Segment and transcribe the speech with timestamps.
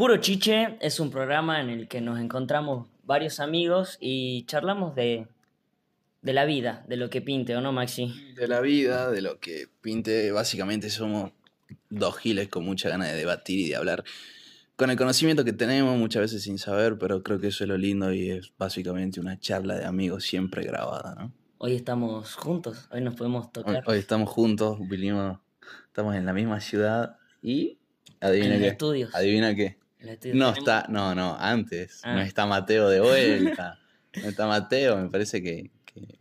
[0.00, 5.26] Puro Chiche es un programa en el que nos encontramos varios amigos y charlamos de,
[6.22, 8.10] de la vida, de lo que pinte, ¿o no, Maxi?
[8.34, 11.32] De la vida, de lo que pinte, básicamente somos
[11.90, 14.02] dos giles con mucha ganas de debatir y de hablar.
[14.74, 17.76] Con el conocimiento que tenemos, muchas veces sin saber, pero creo que eso es lo
[17.76, 21.34] lindo y es básicamente una charla de amigos siempre grabada, ¿no?
[21.58, 23.84] Hoy estamos juntos, hoy nos podemos tocar.
[23.86, 25.40] hoy estamos juntos, vinimos,
[25.88, 27.76] estamos en la misma ciudad y
[28.18, 28.66] adivina en qué.
[28.66, 29.08] el estudio.
[29.12, 29.80] Adivina qué.
[30.02, 32.00] No tenemos- está, no, no, antes.
[32.04, 32.14] Ah.
[32.14, 33.76] No está Mateo de vuelta.
[34.22, 36.18] No está Mateo, me parece que, que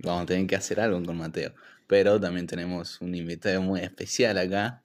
[0.00, 1.54] vamos a tener que hacer algo con Mateo.
[1.86, 4.82] Pero también tenemos un invitado muy especial acá,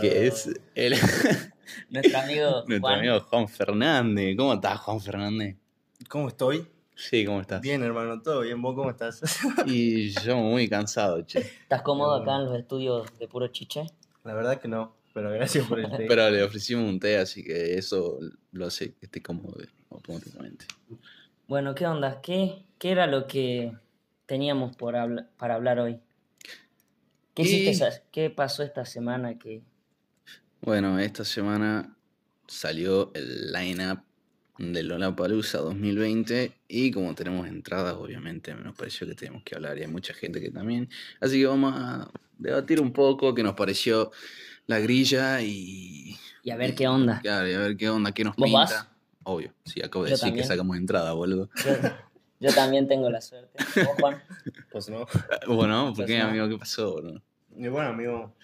[0.00, 0.94] que es el,
[1.90, 2.98] Nuestro amigo nuestro Juan.
[3.00, 4.36] amigo Juan Fernández.
[4.38, 5.56] ¿Cómo estás, Juan Fernández?
[6.08, 6.66] ¿Cómo estoy?
[6.94, 7.60] Sí, ¿cómo estás?
[7.60, 8.62] Bien, hermano, todo bien.
[8.62, 9.20] ¿Vos cómo estás?
[9.66, 11.40] Y yo muy cansado, che.
[11.40, 13.84] ¿Estás cómodo acá en los estudios de Puro Chiche?
[14.24, 16.04] La verdad que no, pero gracias por el té.
[16.06, 18.18] Pero le ofrecimos un té, así que eso
[18.52, 19.56] lo hace que esté cómodo
[19.90, 20.66] automáticamente.
[21.48, 22.20] Bueno, ¿qué onda?
[22.20, 23.72] ¿Qué, qué era lo que
[24.26, 26.00] teníamos por habla- para hablar hoy?
[27.34, 29.62] ¿Qué, Y- hiciste esa- ¿Qué pasó esta semana que
[30.60, 31.96] Bueno, esta semana
[32.46, 34.00] salió el line-up
[34.58, 39.82] de Lollapalooza 2020 y como tenemos entradas, obviamente nos pareció que tenemos que hablar y
[39.82, 40.88] hay mucha gente que también.
[41.20, 44.10] Así que vamos a debatir un poco qué nos pareció
[44.66, 46.16] la grilla y...
[46.42, 47.20] y a ver qué onda?
[47.20, 48.58] Claro, y a ver qué onda, qué nos ¿Vos pinta.
[48.60, 48.88] vas?
[49.24, 50.44] Obvio, sí, acabo de Yo decir también.
[50.44, 51.48] que sacamos entrada, boludo.
[51.64, 51.72] Yo,
[52.40, 53.58] yo también tengo la suerte.
[53.84, 54.22] ¿Vos, Juan?
[54.70, 55.06] Pues no.
[55.48, 56.26] Bueno, ¿por Pues qué, no.
[56.26, 56.48] amigo?
[56.48, 57.22] ¿Qué pasó, boludo?
[57.56, 58.34] Y bueno, amigo,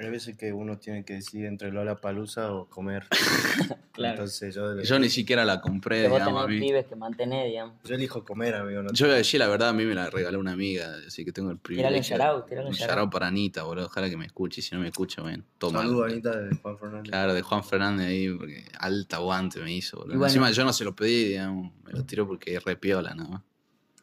[0.00, 3.06] hay veces que uno tiene que decidir entre Lola Palusa o comer.
[3.92, 4.14] Claro.
[4.14, 7.46] Entonces yo, Yo ni siquiera la compré, Que vos digamos, a tenés pibes que mantenés,
[7.48, 7.74] digamos.
[7.84, 8.82] yo elijo comer, amigo.
[8.82, 11.22] No Yo voy a decir la verdad, a mí me la regaló una amiga, así
[11.24, 11.96] que tengo el privilegio.
[11.98, 13.10] un shout-out, tirale un un shout-out.
[13.12, 13.86] para Anita, boludo.
[13.86, 14.60] Ojalá que me escuche.
[14.60, 15.80] y Si no me escucha, bueno, toma.
[15.80, 17.10] Saludo, Anita, de Juan Fernández.
[17.10, 20.14] Claro, de Juan Fernández ahí, porque alta aguante me hizo, boludo.
[20.14, 20.26] Y bueno.
[20.28, 23.28] Encima yo no se lo pedí, digamos, me lo tiró porque es re piola, nada
[23.28, 23.42] más.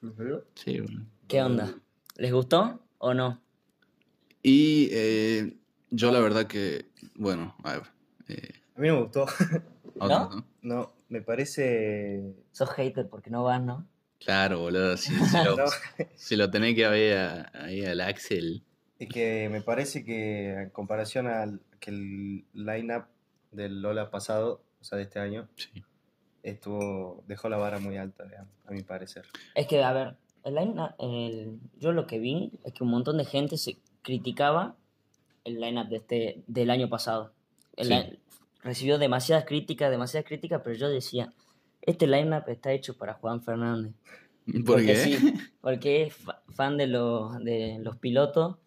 [0.04, 0.46] ¿En serio?
[0.54, 1.06] Sí, boludo.
[1.28, 1.74] ¿Qué onda?
[2.18, 3.42] ¿Les gustó o no?
[4.44, 5.58] Y eh,
[5.90, 7.84] yo la verdad que, bueno, a ver.
[8.30, 9.26] eh, A mí no me gustó.
[9.96, 10.08] ¿No?
[10.08, 10.46] ¿no?
[10.62, 12.36] No, me parece...
[12.52, 13.88] Sos hater porque no vas, ¿no?
[14.20, 14.98] Claro, boludo.
[14.98, 15.64] Si, si lo, No,
[16.16, 18.64] si lo tenés que ver ahí al Axel.
[19.00, 23.06] es que me parece que en comparación al que el line-up
[23.52, 25.84] del Lola pasado, o sea, de este año, Sí.
[26.44, 29.26] estuvo dejó la vara muy alta, digamos, a mi parecer.
[29.56, 33.18] Es que, a ver, el line el- yo lo que vi es que un montón
[33.18, 34.76] de gente se criticaba
[35.48, 37.34] el line-up de este, del año pasado.
[37.76, 37.94] El Sí.
[37.94, 38.20] line-
[38.64, 41.34] recibió demasiadas críticas, demasiadas críticas, pero yo decía,
[41.82, 43.94] este line-up está hecho para Juan Fernández.
[44.46, 44.96] ¿Por Porque qué?
[44.96, 45.12] sí,
[45.62, 48.58] porque es fa- fan de los, de los pilotos,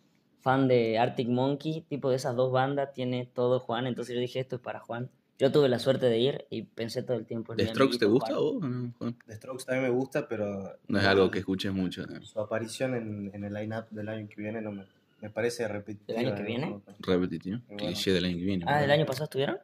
[0.41, 4.41] fan de Arctic Monkey, tipo de esas dos bandas, tiene todo Juan, entonces yo dije,
[4.41, 5.11] esto es para Juan.
[5.39, 8.05] Yo tuve la suerte de ir y pensé todo el tiempo en ¿The Strokes te
[8.07, 8.45] gusta a Juan.
[8.45, 8.63] vos?
[8.63, 9.19] o no, Juan?
[9.27, 12.07] The Strokes también me gusta, pero No es algo que escuches mucho.
[12.07, 12.21] ¿no?
[12.23, 14.85] su aparición en, en el line-up del año que viene no me,
[15.21, 16.19] me parece repetitiva.
[16.19, 16.81] ¿Del año que viene?
[17.01, 17.59] Repetitivo.
[17.67, 17.77] Bueno.
[17.79, 18.65] Cliché del año que viene.
[18.67, 18.95] Ah, ¿el boludo.
[18.95, 19.59] año pasado estuvieron?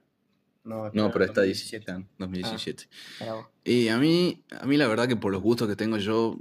[0.64, 1.92] No, No, pero está 2017.
[1.92, 2.88] 17, 2017.
[3.20, 3.46] Mira vos.
[3.64, 6.38] Y a mí, a mí la verdad que por los gustos que tengo yo,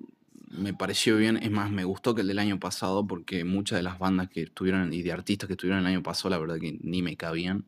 [0.49, 1.37] me pareció bien.
[1.37, 4.43] Es más, me gustó que el del año pasado porque muchas de las bandas que
[4.43, 7.65] estuvieron y de artistas que estuvieron el año pasado, la verdad que ni me cabían.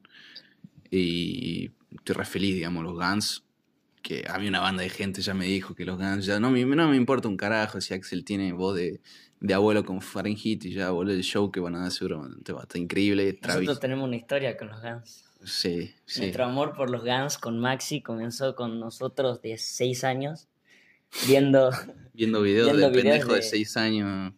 [0.90, 3.44] Y estoy re feliz, digamos, los Guns.
[4.08, 6.64] Que había una banda de gente ya me dijo que los Guns ya no me,
[6.64, 9.02] no me importa un carajo si Axel tiene voz de,
[9.42, 12.54] de abuelo con Fahrenheit y ya, boludo, el show que van a dar seguro te
[12.54, 13.34] va a estar increíble.
[13.34, 13.64] Travis.
[13.68, 15.26] Nosotros tenemos una historia con los Guns.
[15.44, 16.22] Sí, sí.
[16.22, 20.48] Nuestro amor por los Guns con Maxi comenzó con nosotros de 6 años,
[21.28, 21.72] viendo,
[22.14, 24.34] Viendo videos Viendo de videos pendejo de de- 6 años.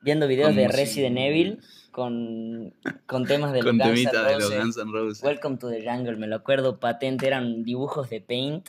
[0.00, 0.66] viendo videos de.
[0.66, 1.60] Resident Evil
[1.92, 2.74] con,
[3.06, 4.58] con temas de con los Guns N' de los Roses.
[4.58, 5.22] Guns N' Roses.
[5.22, 8.68] Welcome to the Jungle, me lo acuerdo patente, eran dibujos de Paint,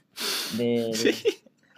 [0.58, 1.16] de, Sí,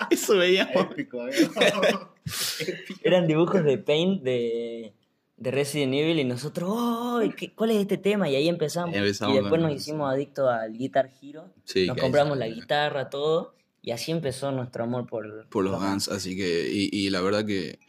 [0.09, 0.87] eso veíamos.
[0.91, 1.25] Épico,
[3.03, 4.93] eran dibujos de Paint de,
[5.37, 7.21] de Resident Evil y nosotros, ¡oh!
[7.37, 8.29] ¿qué- ¿cuál es este tema?
[8.29, 8.95] Y ahí empezamos.
[8.95, 13.55] Empezamos y después nos hicimos adictos al Guitar Hero, Sí, nos compramos la guitarra, todo,
[13.81, 16.69] y así empezó nuestro amor por, Por los Guns, así que.
[16.71, 17.79] Y, y la verdad que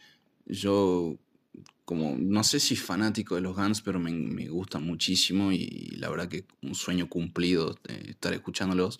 [0.45, 1.15] yo,
[1.87, 2.17] como.
[2.19, 6.27] No sé si fanático de los Guns, pero me, me gustan muchísimo y la verdad
[6.27, 8.99] que un sueño cumplido eh, estar escuchándolos.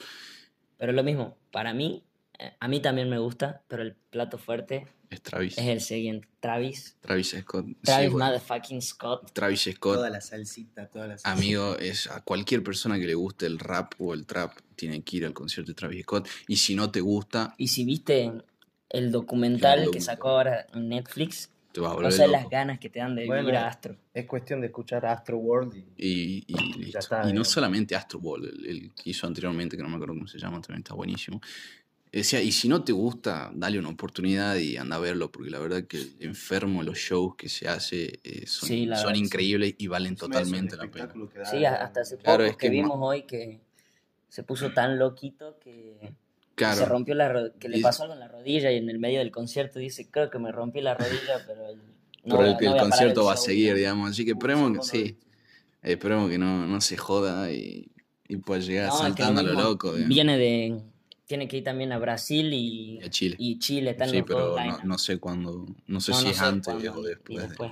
[0.77, 2.01] Pero lo mismo, para mí,
[2.39, 5.57] eh, a mí también me gusta, pero el plato fuerte Es Travis.
[5.57, 6.95] es el siguiente, Travis.
[7.01, 7.65] Travis Scott.
[7.65, 9.33] Sí, Travis bueno, motherfucking Scott.
[9.33, 9.95] Travis Scott.
[9.95, 11.31] Toda la salsita, toda la salsita.
[11.31, 15.17] Amigo, es a cualquier persona que le guste el rap o el trap, tiene que
[15.17, 16.29] ir al concierto de Travis Scott.
[16.47, 18.31] Y si no te gusta, Y si viste
[18.89, 22.31] el documental que sacó ahora en Netflix, te va a No volver sé loco.
[22.31, 23.95] las ganas que te dan de Bueno, ir a Astro.
[24.11, 26.99] Es cuestión de escuchar Astro World y Y, y, Ya listo.
[26.99, 30.15] está, y no solamente Astro Ball, el, el que hizo anteriormente, que no me acuerdo
[30.15, 31.39] cómo se llama, también está buenísimo.
[32.11, 35.59] Decía, y si no te gusta, dale una oportunidad y anda a verlo, porque la
[35.59, 40.15] verdad que enfermo los shows que se hace eh, son, Sí, son increíbles y valen
[40.15, 41.13] totalmente la pena.
[41.35, 43.59] da, Sí, hasta hace Claro, poco es que que vimos hoy que
[44.29, 46.11] se puso tan loquito que
[46.57, 49.19] Claro, se rompió la que le pasó algo en la rodilla y en el medio
[49.19, 51.77] del concierto dice, creo que me rompí la rodilla, pero el,
[52.25, 53.45] no pero el, no el concierto el va a show".
[53.45, 54.09] seguir, digamos.
[54.09, 55.17] Así que esperemos que, sí,
[55.83, 57.87] esperemos que no, no se joda y,
[58.27, 59.91] y pueda llegar No, saltando a lo mismo loco.
[59.93, 60.09] digamos.
[60.09, 60.81] Viene de...
[61.27, 63.35] Tiene que ir también a Brasil y, Y a Chile.
[63.37, 63.91] y Chile.
[63.91, 64.55] Están Sí, los pero
[64.85, 67.37] no, sé cuándo, no sé si es sé antes cuándo o y después.
[67.41, 67.71] de- después.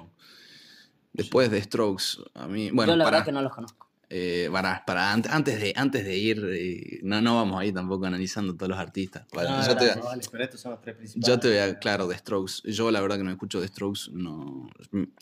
[1.14, 2.04] Después de Strokes,
[2.34, 3.85] a mí, bueno, Yo la para, verdad que no los conozco.
[4.10, 7.74] Eh, para, para an- antes de antes de ir, eh, no, no vamos a ir
[7.74, 9.26] tampoco analizando todos los artistas.
[9.34, 11.28] No, yo, te, No, vale, pero estos son los tres principales.
[11.28, 12.62] yo te voy a, claro, de Strokes.
[12.66, 14.70] Yo la verdad que no escucho de Strokes, no.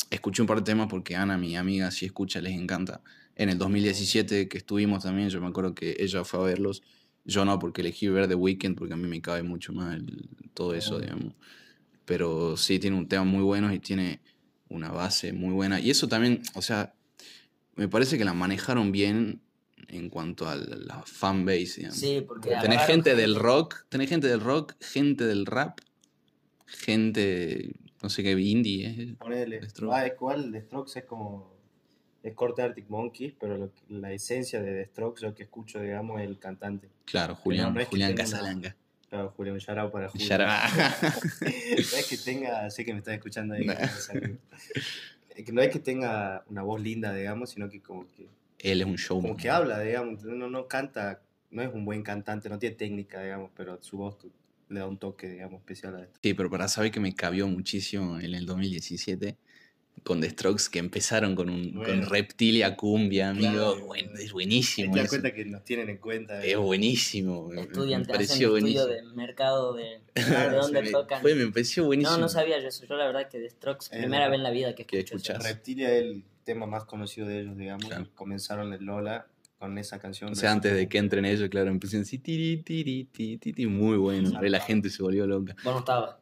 [0.09, 3.01] Escuché un par de temas porque Ana, mi amiga, sí escucha, les encanta.
[3.35, 6.83] En el 2017 que estuvimos también, yo me acuerdo que ella fue a verlos.
[7.25, 10.29] Yo no, porque elegí ver The Weeknd porque a mí me cabe mucho más el-
[10.53, 11.33] todo eso, digamos.
[12.05, 14.19] Pero sí, tiene un tema muy bueno y tiene
[14.69, 15.79] una base muy buena.
[15.79, 16.93] Y eso también, o sea,
[17.75, 19.41] me parece que la manejaron bien
[19.87, 21.97] en cuanto a la la fanbase, digamos.
[21.97, 22.55] Sí, porque...
[22.61, 25.79] Tenés gente del rock, tenés gente del rock, gente del rap,
[26.65, 27.71] gente,
[28.01, 29.15] no sé qué, indie, ¿eh?
[29.19, 29.61] Ponele.
[29.91, 31.53] Ah, es cual Strokes es como.
[32.21, 36.21] Es corte Arctic Monkeys, pero lo la esencia de The Strokes, lo que escucho, digamos,
[36.21, 36.89] es el cantante.
[37.03, 38.75] Claro, Julián, no es que Julián una- Casalanga.
[39.09, 40.27] Claro, Julio, un shout para Julio.
[41.41, 43.67] No es que tenga, sé que me estás escuchando ahí.
[45.35, 48.27] que no es que tenga una voz linda, digamos, sino que como que,
[48.59, 49.31] Él es un showman.
[49.31, 50.23] como que habla, digamos.
[50.23, 51.21] No, no canta,
[51.51, 54.17] no es un buen cantante, no tiene técnica, digamos, pero su voz
[54.69, 56.19] le da un toque, digamos, especial a esto.
[56.21, 59.37] Sí, pero para saber que me cabió muchísimo en el 2017
[60.03, 62.09] con The Strokes que empezaron con un con.
[62.09, 63.51] Reptilia Cumbia, amigo.
[63.75, 63.85] Claro.
[63.85, 64.95] Bueno, es Te buenísimo.
[64.95, 65.09] das eso.
[65.11, 66.43] cuenta que nos tienen en cuenta.
[66.43, 67.47] Es buenísimo.
[67.49, 69.09] me- Estudian, me te hacen pareció estudio buenísimo.
[69.09, 71.21] de mercado de, Claro, de dónde Me- tocan.
[71.21, 72.17] fue- me pareció buenísimo.
[72.17, 72.85] No, no sabía yo eso.
[72.85, 75.05] Yo la verdad que de Strokes, Es primera vez en la vida que Que.
[75.39, 77.85] Reptilia es el tema más conocido de ellos, digamos.
[77.85, 78.07] Claro.
[78.13, 80.31] Comenzaron el Lola con esa canción.
[80.33, 83.95] O sea, antes de que entren ellos, claro, empezaron así, tiri, tiri, tiri, tiri, muy
[83.95, 84.37] bueno.
[84.43, 85.55] Y la gente se volvió loca.
[85.63, 86.15] Vos no estabas.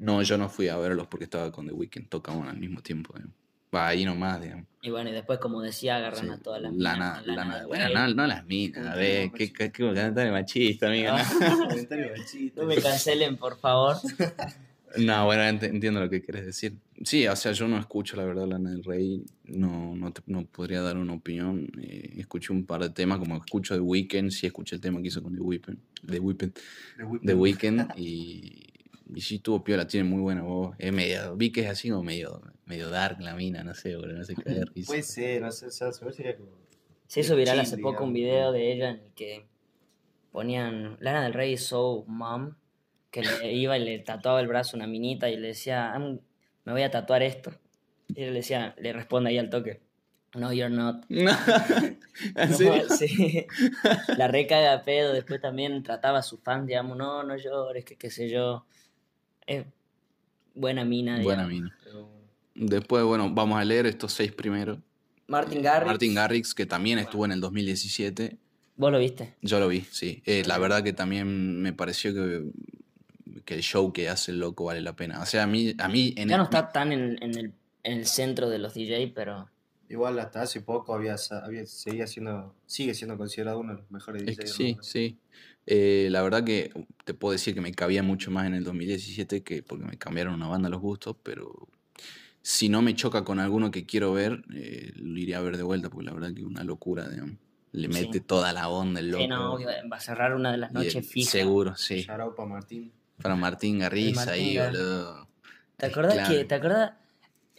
[0.00, 3.12] No, yo no fui a verlos porque estaba con The Weeknd, tocaban al mismo tiempo.
[3.14, 3.34] digamos.
[3.74, 4.64] Va ahí nomás, digamos.
[4.80, 8.14] Y bueno, y después, como decía, agarran Sí, a todas las lana, minas, bueno, no,
[8.14, 11.22] no las minas, a ver, qué, qué, qué comentario machista, amiga.
[11.68, 12.62] Comentario machista.
[12.62, 13.96] No me cancelen, por favor.
[14.96, 16.74] No, bueno, ent- entiendo lo que quieres decir.
[17.04, 20.46] Sí, o sea, yo no escucho la verdad Lana del Rey, no, no, te- no
[20.46, 21.70] podría dar una opinión.
[21.82, 25.08] eh, escuché un par de temas, como escucho The Weeknd, sí escuché el tema que
[25.08, 26.52] hizo con The Weeknd, The Weeknd,
[26.96, 27.26] The Weeknd.
[27.26, 28.67] The Weeknd y,
[29.14, 30.74] y sí tuvo piola, tiene muy buena voz.
[30.78, 34.18] Es medio, vi que es así como medio, medio dark la mina, no sé, boludo,
[34.18, 34.72] no sé qué ver.
[34.86, 36.50] Puede ser, no sé, o sea, se sería como.
[37.06, 39.46] Se hizo viral hace poco un video de ella en el que
[40.30, 42.54] ponían Lana del Rey So Mom,
[43.10, 46.20] que le iba y le tatuaba el brazo a una minita y le decía, "I'm-
[46.64, 47.52] me voy a tatuar esto.
[48.08, 49.80] Y ella le decía, le responde ahí al toque,
[50.34, 51.04] No, you're not.
[51.08, 51.30] No,
[52.36, 52.88] ¿En No, serio?
[52.90, 53.46] sí.
[54.18, 57.96] La recaga a pedo, después también trataba a sus fans, digamos, no, no llores, que
[57.96, 58.66] qué sé yo.
[59.48, 59.64] Es
[60.54, 61.74] buena mina, Buena mina.
[62.54, 64.80] Después, bueno, vamos a leer estos seis primero.
[65.26, 65.86] Martin Garrix.
[65.86, 68.36] Martin Garrix, que también estuvo en el 2017.
[68.76, 69.34] ¿Vos lo viste?
[69.42, 70.22] Yo lo vi, sí.
[70.26, 72.44] Eh, la verdad que también me pareció que,
[73.44, 75.20] que el show que hace el loco vale la pena.
[75.22, 77.52] O sea, a mí, a mí en Ya el- no está tan en, en el,
[77.84, 79.48] en el centro de los DJ, pero
[79.88, 84.22] igual hasta hace poco había, había seguía siendo, sigue siendo considerado uno de los mejores
[84.22, 84.38] es DJs.
[84.38, 84.82] que del sí, mundo.
[84.82, 85.18] sí.
[85.66, 86.72] Eh, la verdad que
[87.04, 90.34] te puedo decir que me cabía mucho más en el 2017 que porque me cambiaron
[90.34, 91.68] una banda los gustos, pero
[92.42, 95.62] si no me choca con alguno que quiero ver, eh, lo iría a ver de
[95.62, 97.36] vuelta, porque la verdad que es una locura, digamos.
[97.72, 98.00] Le Sí.
[98.06, 99.22] mete toda la onda el loco.
[99.24, 101.30] sí, no, obvio, va a cerrar una de las noches fijas.
[101.30, 102.06] Seguro, sí.
[102.06, 102.92] Para Martín.
[103.20, 105.28] Para Martín Garriza Martín ahí, Gar- boludo.
[105.76, 106.34] ¿Te acordás Claro.
[106.34, 106.92] que, te acordás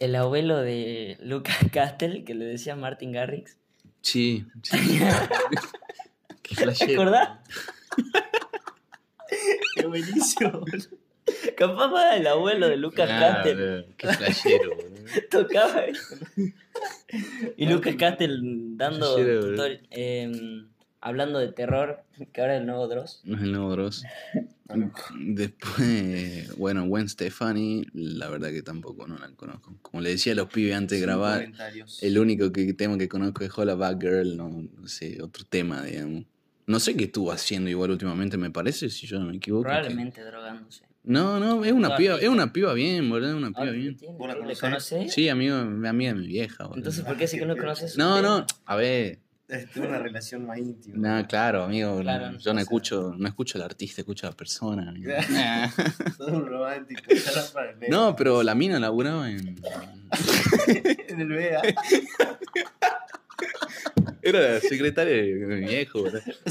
[0.00, 3.56] el abuelo de Lucas Castel que le decía Martin Garrix?
[4.02, 4.98] Sí, sí.
[6.42, 7.38] Qué ¿Te acordás?
[9.76, 10.64] Qué buenísimo.
[11.56, 15.04] Capaz era el abuelo de Lucas Claro, Qué flashero, boludo.
[15.30, 16.16] tocaba eso.
[17.56, 20.69] Y Lucas Castel dando Flashero, boludo.
[21.00, 22.02] Hablando de terror,
[22.32, 23.20] que ahora es el nuevo Dross.
[23.24, 24.04] No es el nuevo Dross.
[24.72, 25.00] Loco.
[25.18, 29.74] Después, bueno, Gwen Stefani, la verdad que tampoco no la conozco.
[29.82, 31.50] Como le decía a los pibes antes de grabar,
[32.02, 35.82] el único que, tema que conozco es Hola Bad Girl, no, no sé, otro tema,
[35.82, 36.24] digamos.
[36.66, 39.64] No sé qué estuvo haciendo igual últimamente, me parece, si yo no me equivoco.
[39.64, 40.84] que- Probablemente drogándose.
[41.02, 43.96] No, no, es una piba, es una piba bien, boludo, es una piba ¿qué bien.
[44.60, 44.80] la.
[44.80, 46.76] Sí, amigo, amiga de mi vieja, boludo.
[46.78, 47.96] Entonces, ¿por qué si que no conoces?
[47.96, 49.18] No, no, a ver,
[49.74, 50.96] Tuve una relación más íntima.
[51.20, 54.36] no, claro, amigo, Claro, yo no sea- escucho, no escucho al artista, escucho a la
[54.36, 54.88] persona.
[54.90, 55.12] amigo.
[56.18, 57.00] Todo un romántico.
[57.90, 59.56] no, pero la mina laburaba en...
[61.08, 61.62] en el BEA.
[64.22, 66.04] Era la secretaria de mi viejo.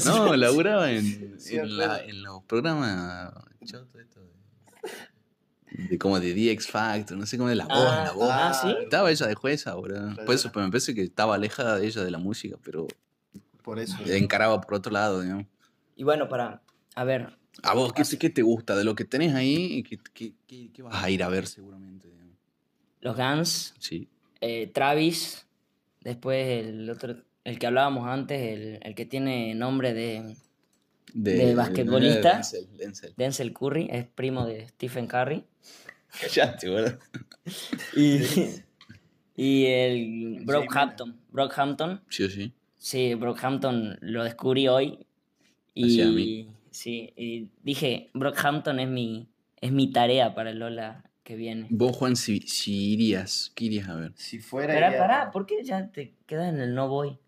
[0.04, 3.32] No, laburaba en, Sí, en, la- en los programas
[3.64, 4.30] choto esto de,
[5.70, 8.30] de como de The X Factor, no sé cómo es la voz, Ah, la voz.
[8.32, 8.76] ah, ¿sí?
[8.82, 10.14] Estaba ella de jueza, boludo.
[10.24, 12.86] Por eso me parece que estaba alejada de ella de la música, pero
[13.62, 13.96] Por eso.
[14.06, 15.46] encaraba por otro lado, digamos.
[15.96, 16.62] Y bueno, para,
[16.94, 19.82] a ver, ¿A vos qué, qué te gusta de lo que tenés ahí?
[19.82, 22.08] ¿Qué, qué, qué- qué vas a ir a ver seguramente?
[22.08, 22.34] digamos?
[23.02, 24.08] los Guns, Sí.
[24.40, 25.46] eh, Travis,
[26.00, 30.36] después el otro, el que hablábamos antes, el, el que tiene nombre de
[31.12, 32.34] De basquetbolista.
[32.34, 33.14] Denzel, Denzel.
[33.16, 35.44] Denzel Curry, es primo de Stephen Curry.
[36.20, 36.98] Callate, boludo.
[37.96, 38.18] Y,
[39.36, 42.52] y el Brockhampton, Brockhampton, Sí o sí.
[42.76, 45.06] sí, Brockhampton lo descubrí hoy.
[45.76, 46.48] Así a Y mí.
[46.70, 49.28] sí, y dije, Brockhampton es mi,
[49.60, 51.66] es mi tarea para el Lola que viene.
[51.70, 54.12] Vos, Juan, si, si irías, ¿qué irías a ver?
[54.16, 54.74] Si fuera.
[54.74, 57.18] Pará, iría- pará, ¿por qué ya te quedas en el no voy?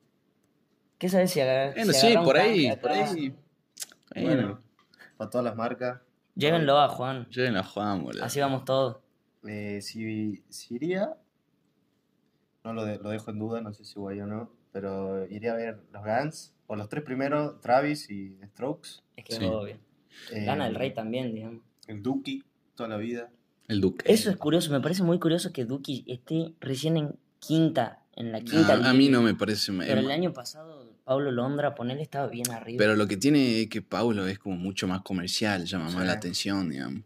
[0.98, 1.74] ¿Qué sabes si agarras?
[1.74, 3.32] Bueno, sí, por ahí, por ahí.
[4.14, 4.60] Bueno, Bueno,
[5.16, 6.00] para todas las marcas.
[6.34, 8.24] Llévenlo a Juan, lleguen a Juan, boludo.
[8.24, 8.98] así vamos todos.
[9.46, 11.14] Eh, si, si iría,
[12.64, 15.52] no lo, de- lo dejo en duda, no sé si voy o no, pero iría
[15.52, 19.02] a ver los Guns, o los tres primeros, Travis y Strokes.
[19.16, 19.44] Es que Sí.
[19.44, 19.76] es obvio.
[20.30, 21.62] eh, Gana el rey también, digamos.
[21.86, 22.42] El Duki,
[22.74, 23.30] toda la vida.
[23.68, 24.10] El Duque.
[24.10, 28.40] Eso es curioso, me parece muy curioso que Duki esté recién en quinta, en la
[28.40, 29.72] quinta Ah, a mí no me parece.
[29.72, 32.78] Pero el es- año pasado, Pablo Londra, ponele, estaba bien arriba.
[32.78, 36.06] Pero lo que tiene es que Paulo es como mucho más comercial, llama más Sí.
[36.06, 37.02] la atención, digamos.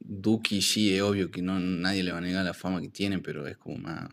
[0.00, 3.18] Duki sí, es obvio que no, nadie le va a negar la fama que tiene,
[3.18, 4.08] pero es como más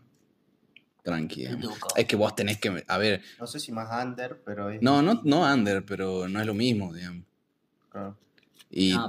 [1.02, 1.62] tranqui, digamos.
[1.62, 1.88] Duco.
[1.96, 4.82] Es que vos tenés que, a ver, No sé si más under, pero es.
[4.82, 7.24] no, no, no under, pero no es lo mismo, digamos.
[7.90, 8.16] Claro.
[8.68, 9.08] Y, No,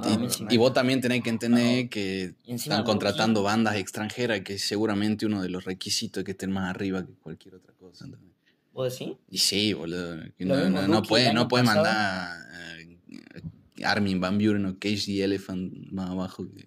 [0.50, 5.48] y- vos también tenés que entender que están contratando bandas extranjeras, que seguramente uno de
[5.48, 8.04] los requisitos es que estén más arriba que cualquier otra cosa.
[8.04, 8.32] ¿entendés?
[8.72, 9.16] ¿Vos decís?
[9.30, 10.16] Y sí, boludo.
[10.38, 11.84] No, no, puede, no puede pasado.
[11.84, 12.38] mandar
[12.70, 16.66] eh, Armin Van Buren o Cage the Elephant más abajo que,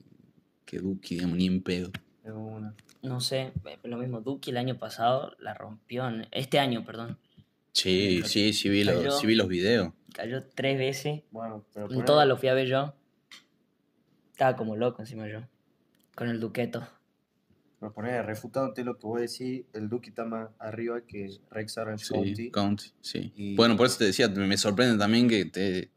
[0.65, 1.91] que Duki, digamos, ni en pedo.
[2.23, 2.33] Es.
[3.03, 7.17] No sé, eh, lo mismo, Duki el año pasado la rompió, este año, perdón.
[7.73, 9.93] Sí, sí, sí vi, los, sí vi los videos.
[10.13, 11.91] Cayó tres veces, Bueno, pero.
[11.91, 12.93] en todas lo fui a ver yo.
[14.31, 15.41] Estaba como loco encima yo,
[16.15, 16.87] con el Duqueto.
[17.79, 21.77] Pero poner, refutándote lo que voy a decir, el Duki está más arriba que Rex
[21.79, 22.51] Orange Sí, County.
[22.51, 23.33] County, sí.
[23.35, 25.89] Y- Bueno, por eso te decía, me sorprende también que te,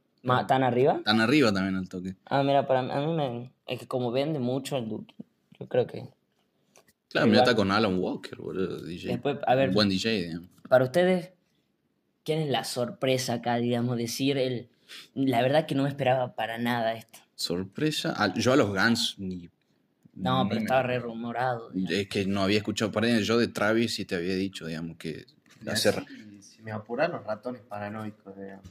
[0.46, 0.94] ¿Tan arriba?
[0.96, 2.16] están arriba también al toque.
[2.24, 3.52] Ah, mira, para mí, a mí me...
[3.66, 5.14] Es que como vende mucho el Duki,
[5.60, 6.08] yo creo que...
[7.10, 9.08] Claro, mira, está con Alan Walker, boludo, DJ.
[9.12, 10.48] Después, a ver, Un buen DJ, digamos.
[10.68, 11.32] para ustedes,
[12.24, 13.96] ¿quién es la sorpresa acá, digamos?
[13.96, 14.68] Decir el...
[15.14, 17.18] La verdad que no me esperaba para nada esto.
[17.34, 18.14] Sorpresa.
[18.36, 19.48] Yo a los Guns ni.
[20.14, 21.70] No, ni pero me- estaba re rumorado.
[21.70, 21.90] digamos.
[21.98, 25.24] Es que no había escuchado para Yo de Travis sí te había dicho, digamos, que
[25.66, 28.66] hace así, si me apuran los ratones paranoicos, digamos.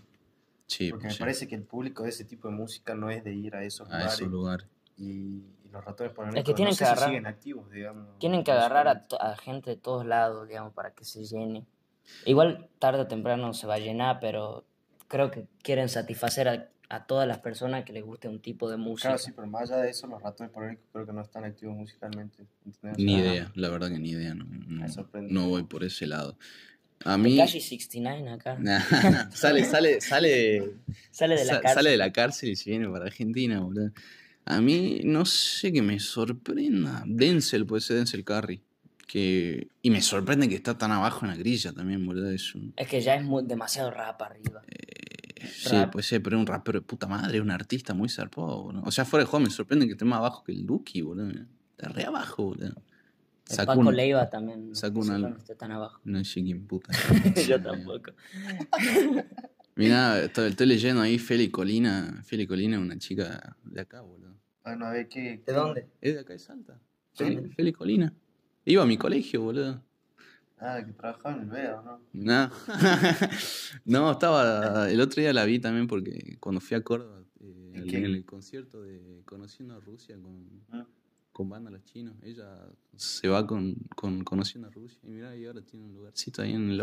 [0.67, 3.09] Sí, Porque pues me sí, parece que el público de ese tipo de música no
[3.09, 4.13] es de ir a esos a lugares.
[4.13, 4.67] esos lugares.
[4.97, 8.07] Y, y los ratones paranoicos que tienen no que si agarrar- siguen activos, digamos.
[8.19, 11.65] Tienen que agarrar a, a gente de todos lados, digamos, para que se llene.
[12.25, 14.65] Igual tarde o temprano se va a llenar, pero
[15.07, 18.77] creo que quieren satisfacer a, a todas las personas que les guste un tipo de
[18.77, 19.09] música.
[19.09, 21.75] Claro, sí, pero más allá de eso, los ratones paranoicos creo que no están activos
[21.75, 22.45] musicalmente.
[22.65, 22.97] ¿entendés?
[22.99, 24.33] O Ni sea, idea, la verdad que ni idea.
[24.33, 25.33] No, no, Me sorprende.
[25.33, 26.37] no voy por ese lado.
[27.05, 27.31] A mí.
[27.35, 28.57] Tekashi 69 acá.
[29.33, 30.71] sale, sale, sale.
[31.11, 31.73] Sale de la cárcel.
[31.75, 33.91] Sale de la cárcel y se viene para Argentina, boludo.
[34.45, 37.03] A mí no sé que me sorprenda.
[37.05, 38.61] Denzel, puede ser Denzel Curry.
[39.13, 39.67] Que...
[39.83, 42.31] Y me sorprende que está tan abajo en la grilla también, boludo.
[42.31, 42.73] Es un...
[42.75, 44.63] Es que ya es muy, demasiado rap arriba.
[45.51, 45.91] Sí, Rap.
[45.91, 48.81] puede ser, pero es un rapero de puta madre, es un artista muy zarpado, boludo.
[48.85, 51.29] O sea, fuera de juego me sorprende que esté más abajo que el Duki, boludo.
[51.77, 52.73] Está re abajo, boludo.
[53.51, 54.75] El Paco un- Leiva también.
[54.75, 55.21] sacó no un sé álbum.
[55.29, 56.01] dónde está tan abajo.
[56.05, 56.91] No sé quién puta.
[57.47, 58.13] Yo tampoco.
[59.75, 62.19] Mira, estoy, estoy leyendo ahí Feli Colina.
[62.25, 64.33] Feli Colina es una chica de acá, boludo.
[64.63, 65.43] Bueno, a ver qué.
[65.45, 65.87] ¿De dónde?
[66.01, 66.79] Es de acá de Salta.
[67.13, 68.11] Feli, Feli Colina.
[68.65, 69.81] Iba a mi colegio, boludo.
[70.59, 71.99] Ah, que trabajaba en el VEA, ¿no?
[72.13, 72.51] No.
[73.85, 74.89] no, estaba.
[74.89, 78.25] El otro día la vi también porque cuando fui a Córdoba, eh, ¿En en, el
[78.25, 80.85] concierto de Conociendo a Rusia con, Ah.
[81.33, 82.65] con banda Los Chinos, ella
[82.95, 84.99] se va con, con Conociendo a Rusia.
[85.03, 86.77] Y mira, y ahora tiene un lugarcito ahí en.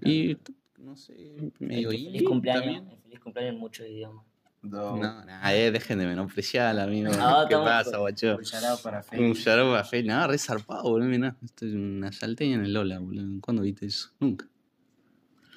[0.00, 0.38] ¿Qué Y
[0.78, 2.84] no sé, medio feliz cumpleaños.
[2.92, 4.24] el feliz cumpleaños en muchos idiomas.
[4.64, 7.10] No, no, eh, dejen de menospreciar, amigo.
[7.12, 8.36] No, ¿Qué pasa, guacho?
[8.38, 9.38] Un out para Un Félix.
[9.40, 10.08] shout a Feli.
[10.08, 11.08] No, re zarpado, boludo.
[11.08, 13.40] Mirá, esto es una salteña en el Lola, boludo.
[13.40, 14.10] ¿Cuándo viste eso?
[14.20, 14.46] Nunca.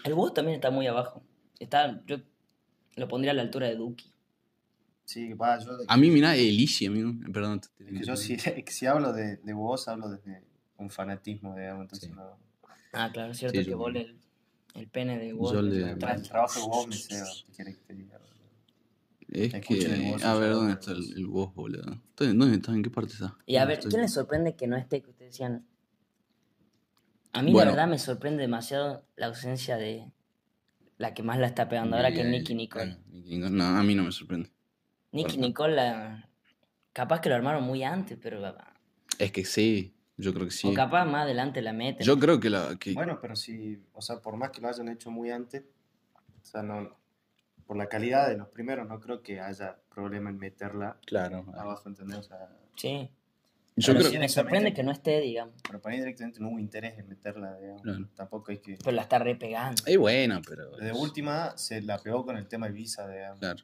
[0.04, 1.24] El Woz también está muy abajo.
[1.60, 2.18] Está, yo
[2.96, 4.12] lo pondría a la altura de Duki.
[5.06, 7.14] Sí, va, yo, A mí, mirá, Elishi, amigo.
[7.32, 7.62] Perdón.
[7.62, 8.38] te- es que yo si,
[8.68, 10.44] si hablo de, de vos, hablo desde
[10.78, 12.16] un fanatismo, digamos, entonces Sí.
[12.16, 12.38] no...
[12.94, 14.18] Ah, claro, es cierto Sí, que vos el,
[14.76, 15.54] el pene de Woz.
[15.54, 18.20] Yo le- Para el trabajo de vos me ceba, ¿qué querés que te diga?
[19.30, 20.24] Es Escuchen el que.
[20.26, 21.92] A ver, ¿dónde está el, el Woz, boludo?
[22.10, 22.72] ¿Está- ¿Dónde está?
[22.74, 23.38] ¿En qué parte está?
[23.46, 23.90] Y a ¿Dónde ver, estoy?
[23.92, 25.02] ¿quién les sorprende que no esté?
[25.02, 25.66] Que ustedes decían.
[27.34, 27.72] A mí Bueno.
[27.72, 30.12] la verdad me sorprende demasiado la ausencia de
[30.98, 32.56] la que más la está pegando ahora, que es Nicky.
[32.56, 32.98] Nicole.
[33.12, 33.50] Nicole.
[33.52, 34.50] No, a mí no me sorprende.
[35.12, 35.38] Nicky.
[35.38, 36.30] Nicole, la-
[36.94, 38.42] capaz que lo armaron muy antes, pero.
[39.20, 40.68] Es que sí, yo creo que sí.
[40.68, 42.06] O capaz más adelante la meten.
[42.06, 42.76] Yo creo que la.
[42.80, 45.64] Que, Bueno, pero si, o sea, por más que lo hayan hecho muy antes,
[46.42, 46.98] o sea, no,
[47.68, 51.46] por la calidad de los primeros, no creo que haya problema en meterla claro.
[51.56, 52.18] abajo, ¿entendés?
[52.18, 53.10] O sea, Sí.
[53.76, 55.54] Yo Pero creo sí me sorprende que no esté, digamos.
[55.68, 57.84] pero para mí directamente no hubo interés en meterla, digamos.
[57.84, 58.10] Claro.
[58.16, 58.76] Tampoco es que...
[58.84, 59.84] Pero la está re pegando.
[59.86, 60.76] Es buena, pero.
[60.78, 63.40] De última se la pegó con el tema Ibiza, digamos.
[63.40, 63.64] Claro.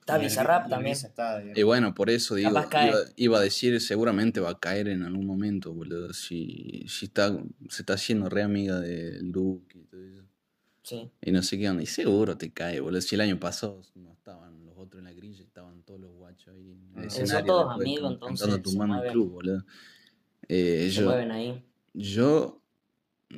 [0.00, 0.94] Está Bizarrap también.
[0.94, 1.58] Está, digamos.
[1.58, 2.68] Y bueno, por eso digo, iba,
[3.14, 6.12] iba a decir, seguramente va a caer en algún momento, boludo.
[6.12, 7.30] Si, si está,
[7.68, 10.24] se está haciendo re amiga del Duque y todo eso.
[10.82, 11.10] Sí.
[11.22, 11.82] Y no sé qué onda.
[11.82, 13.00] Y seguro te cae, boludo.
[13.00, 16.54] Si el año pasado no estaban los otros en la grilla, estaban todos los guachos
[16.54, 17.10] ahí en el.
[17.10, 17.46] Son escenario.
[17.46, 19.64] todos después amigos, entonces tu mano club, boludo.
[20.48, 21.64] Eh, Se yo, mueven ahí.
[21.94, 22.62] yo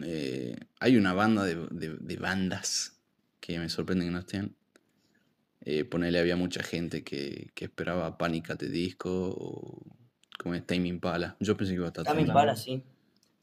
[0.03, 2.99] eh, hay una banda de, de- de bandas
[3.41, 4.57] que me sorprende que no estén.
[5.67, 8.51] Eh, ponele, había mucha gente que, que esperaba Panic!
[8.51, 9.83] at the Disco o
[10.39, 11.37] como es Tame Impala.
[11.41, 12.83] Yo pensé que iba a estar Tame Impala, sí.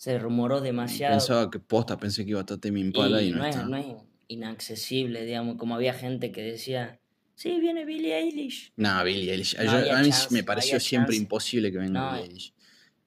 [0.01, 1.13] Se rumoró demasiado.
[1.13, 3.55] Pensaba que posta, pensé que iba a estar Tame Impala y, y no, no, es,
[3.55, 3.67] está.
[3.67, 3.85] no es
[4.29, 6.99] inaccesible, digamos, como había gente que decía,
[7.35, 8.73] sí, viene Billie Eilish.
[8.77, 9.55] No, Billie Eilish.
[9.59, 11.21] No Yo- a mí chance, me pareció siempre chance.
[11.21, 12.11] imposible que venga No.
[12.13, 12.53] Billie Eilish.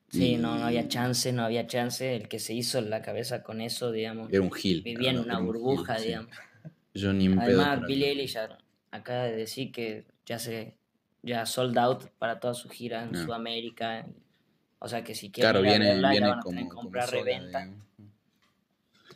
[0.08, 2.14] Sí, no, no había chance, no había chance.
[2.14, 4.82] El que se hizo en la cabeza con eso, digamos, Era un gil.
[4.82, 6.06] vivía en una un burbuja, sí.
[6.06, 6.30] digamos.
[6.94, 7.26] Yo ni.
[7.26, 8.10] Además, Billie.
[8.10, 8.36] Eilish
[8.92, 10.76] acaba de decir que ya se
[11.24, 13.24] ya sold out para toda su gira en Ah.
[13.24, 14.06] Sudamérica.
[14.84, 16.82] O sea que si quieren Claro, viene, verla, viene van a tener como, que como
[16.82, 17.58] comprar sola, reventa.
[17.64, 17.84] digamos.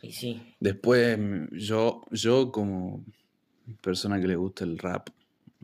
[0.01, 1.19] Y sí, Después,
[1.51, 3.03] yo, yo como
[3.81, 5.09] persona que le gusta el rap,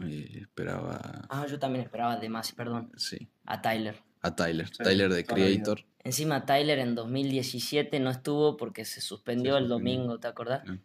[0.03, 3.95] eh, esperaba, ah, yo también esperaba de más, perdón, sí, a Tyler.
[4.21, 4.67] a Tyler.
[4.67, 5.33] Sí, Tyler de vida.
[5.33, 5.81] Creator.
[6.03, 10.61] Encima Tyler en 2017 no estuvo porque se suspendió Se el domingo, ¿te acordás?
[10.67, 10.77] Ah.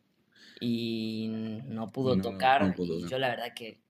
[0.60, 1.26] Y
[1.66, 2.64] no pudo No, tocar.
[2.66, 3.10] no pudo y tocar.
[3.10, 3.80] yo la verdad que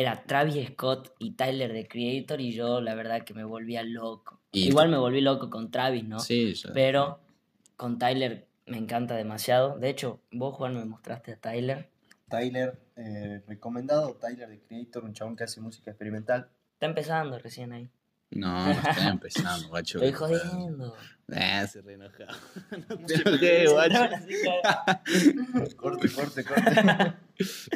[0.00, 4.40] era Travis Scott y Tyler de Creator y yo la verdad que me volvía loco.
[4.52, 6.18] Y- Igual me volví loco con Travis, ¿no?
[6.20, 6.70] Sí, ya.
[6.72, 7.20] Pero
[7.76, 9.78] con Tyler me encanta demasiado.
[9.78, 11.88] De hecho, vos, Juan, me mostraste a Tyler.
[12.28, 16.48] Tyler, eh, recomendado, Tyler de Creator, un chabón que hace música experimental.
[16.74, 17.88] Está empezando recién ahí.
[18.30, 20.00] No, no está empezando, guacho.
[20.02, 20.94] Estoy jodiendo.
[21.30, 22.36] Eh, se re enojado.
[22.88, 24.00] no te enojes, guacho.
[25.76, 27.14] Corte, corte, corte.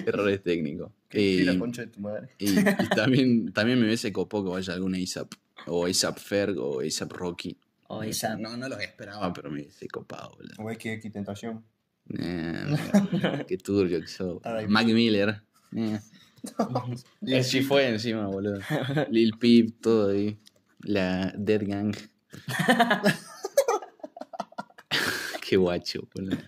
[0.07, 0.91] Errores técnicos.
[1.13, 2.29] Y Y, la concha de tu madre.
[2.39, 5.33] y- y también, también me hubiese copó que vaya algún ASAP.
[5.67, 7.57] O ASAP Ferg o ASAP Rocky.
[7.89, 8.37] O esa.
[8.37, 10.55] No, no los esperaba, pero me hubiese copado, boludo.
[10.59, 11.65] O X Tentación.
[12.19, 14.41] Eh, qué turbio que sos.
[14.45, 15.43] Ay, Mac Miller.
[15.77, 16.01] Eh.
[17.27, 18.61] Eh, sí fue encima, boludo.
[19.11, 20.39] Lil Peep, todo ahí.
[20.81, 21.95] La Dead Gang.
[25.49, 26.39] qué guacho, boludo.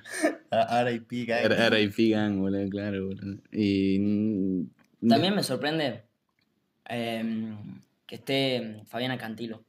[0.50, 1.24] R.I.P.
[1.24, 1.44] Gang.
[1.44, 2.08] R.I.P.
[2.10, 3.38] Gang, boludo, claro, boludo.
[3.52, 4.66] Y.
[5.06, 6.04] También me sorprende
[6.86, 9.64] em, que esté Fabiana Cantilo.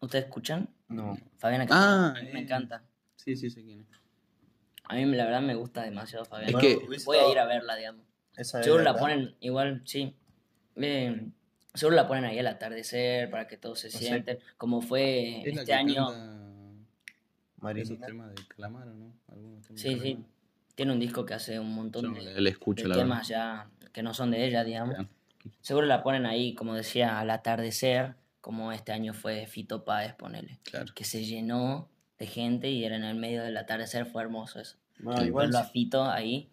[0.00, 0.68] ¿Ustedes escuchan?
[0.88, 1.18] No.
[1.38, 1.90] Fabiana Cantilo.
[1.90, 2.42] Ah, a mí me eh.
[2.42, 2.84] encanta.
[3.16, 3.86] Sí, sí, sé quién es.
[4.84, 6.58] A mí la verdad me gusta demasiado Fabiana.
[6.58, 8.06] Es que- Voy a ir a verla, digamos.
[8.36, 9.00] Esa es Seguro la verdad.
[9.08, 10.14] ponen igual, sí.
[10.76, 11.28] Eh,
[11.74, 13.98] seguro la ponen ahí al atardecer para que todos se sé.
[13.98, 14.38] sienten.
[14.58, 16.06] Como fue Es la este año.
[17.76, 19.12] Esos temas de Calamaro, ¿no?
[19.28, 20.24] Algunos temas Sí, de sí.
[20.74, 23.08] Tiene un disco que hace un montón Yo de, le, le escucho, de la verdad.
[23.10, 24.94] temas ya que no son de ella, digamos.
[24.94, 25.08] Claro.
[25.62, 30.58] Seguro la ponen ahí, como decía, al atardecer, como este año fue Fito Páez, ponele.
[30.64, 30.92] Claro.
[30.94, 34.76] Que se llenó de gente y era en el medio del atardecer, fue hermoso eso.
[34.98, 36.48] No, Sí, igual, a Fito ahí,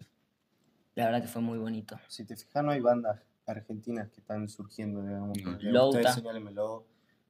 [0.94, 1.98] la verdad que fue muy bonito.
[2.08, 5.38] si te fijas, no hay bandas argentinas que están surgiendo, digamos.
[5.42, 6.14] Porque Louta.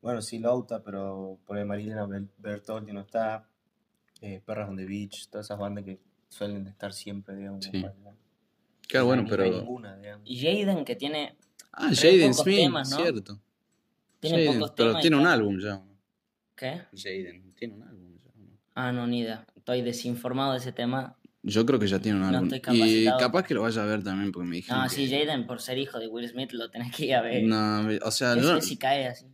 [0.03, 2.07] Bueno, sí, Louta, pero por ahí Marilena
[2.38, 3.48] Bertoldi no está.
[4.20, 7.64] Eh, Perras on the Beach, todas esas bandas que suelen estar siempre, digamos.
[7.64, 7.85] Sí.
[8.88, 9.44] Claro, bueno, pero.
[9.44, 9.98] ninguna.
[10.24, 11.37] Y Jaden, que tiene,
[11.72, 12.96] Ah, Jaden Smith, temas, ¿no?
[12.98, 13.40] cierto.
[14.20, 15.03] tiene Jaden, pocos pero temas.
[15.03, 15.74] tiene un álbum ya.
[15.74, 15.88] ¿no?
[16.55, 16.83] ¿Qué?
[16.96, 18.31] Jaden, tiene un álbum ya.
[18.37, 18.46] ¿no?
[18.74, 19.44] Ah, no, ni idea.
[19.57, 21.16] Estoy desinformado de ese tema.
[21.47, 22.53] Yo creo que ya tiene un No álbum.
[22.55, 25.11] estoy y capaz que lo vaya a ver también, porque me dijeron No, que- sí,
[25.11, 27.43] Jaden, por ser hijo de Will Smith, lo tenés que ir a ver.
[27.45, 29.27] No, o sea, yo- si cae así.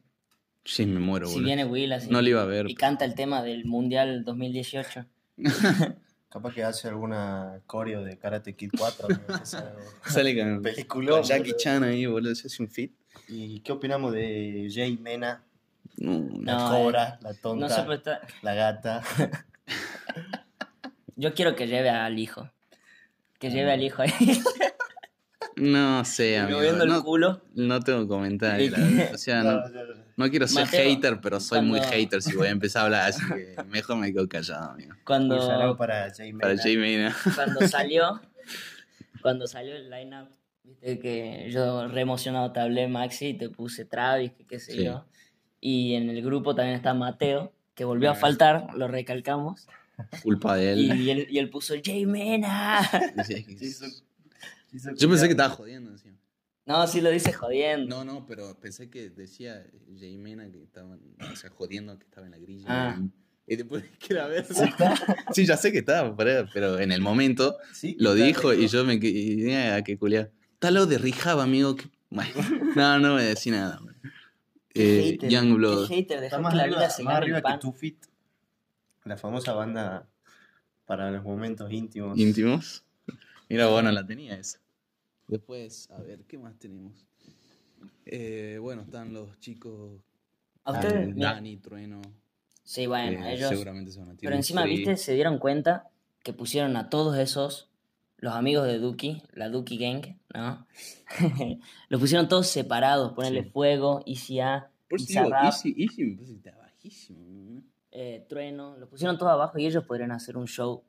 [0.65, 1.47] sí, me muero, Si boludo.
[1.47, 2.11] viene Will así.
[2.11, 2.69] No lo iba a ver.
[2.69, 5.07] Y canta el tema del Mundial 2018.
[6.31, 9.09] Capaz que hace alguna coreo de Karate Kid 4.
[9.29, 9.45] ¿no?
[10.05, 11.59] Sale con, Peliculón, con Jackie boludo.
[11.59, 12.93] Chan ahí, boludo, se hace un fit.
[13.29, 15.43] ¿Y qué opinamos de Jay Mena?
[15.97, 19.03] No, La No, cobra, la tonta, No sé, pero está- la gata.
[21.21, 22.51] Yo quiero que lleve al hijo.
[23.39, 23.51] Que Ah.
[23.51, 24.11] lleve al hijo ahí.
[25.57, 26.59] no sé, amigo.
[26.59, 27.43] moviendo el No, culo.
[27.55, 28.75] no tengo comentarios.
[29.13, 29.95] O sea, no, No, no, no.
[30.17, 33.09] no quiero ser Mateo, hater, pero soy muy hater si voy a empezar a hablar,
[33.11, 34.95] así que mejor me quedo callado, amigo.
[35.05, 36.33] Cuando, para Jay.
[36.33, 36.77] Para Jay
[37.35, 38.21] cuando salió,
[39.21, 40.29] cuando salió el lineup,
[40.65, 44.73] viste que yo re emocionado te hablé, Maxi, y te puse Travis, que qué sé
[44.73, 44.85] Sí.
[44.85, 45.05] yo.
[45.61, 49.69] Y en el grupo también está Mateo, que volvió a faltar, lo recalcamos.
[50.23, 51.09] Culpa de Y, él.
[51.09, 52.83] él, y él puso Jay Mena.
[53.27, 53.87] Sí, es que- Sí, hizo-
[54.73, 56.17] hizo Yo pensé que estaba jodiendo encima.
[56.67, 57.97] No, sí lo dice jodiendo.
[57.97, 59.67] No, no, pero pensé que decía
[59.99, 60.97] Jay Mena que estaba,
[61.33, 62.65] o sea, jodiendo que estaba en la grilla.
[62.69, 63.01] Ah.
[63.47, 64.47] Y después que era ver.
[65.35, 69.01] Sí, ya sé que estaba, pero, en el momento Sí, lo dijo y yo me
[69.01, 70.31] quedé a que culiar.
[70.55, 71.75] Está lo de Rijaba, amigo.
[71.75, 71.89] que-
[72.77, 73.81] no, no voy a decir nada.
[74.73, 75.89] Qué Eh, hater, Youngblood.
[75.89, 77.59] qué hater, dejó que la vida se más arriba que.
[77.59, 77.97] Two Feet.
[79.11, 80.07] La famosa banda
[80.87, 82.17] para los momentos íntimos.
[82.17, 82.85] íntimos.
[83.49, 84.61] Mira, bueno, la tenía esa.
[85.27, 87.05] Después, a ver, ¿qué más tenemos?
[88.07, 90.01] Eh, bueno, están los chicos
[90.63, 92.01] A ustedes, Dani, Trueno.
[92.63, 93.49] sí, bueno, eh, ellos...
[93.49, 95.91] seguramente se van a tirar Pero encima, viste, se dieron cuenta
[96.23, 97.69] que pusieron a todos esos,
[98.19, 100.69] los amigos de Duki, la Duki Gang, ¿no?
[101.89, 103.51] los pusieron todos separados, ponerle Sí.
[103.51, 105.11] fuego, Easy A, Por eso
[105.43, 107.19] Easy, Easy me parece que está bajísimo.
[107.27, 107.80] ¿no?
[107.93, 110.83] Eh, Trueno, los pusieron todos abajo y ellos podrían hacer un show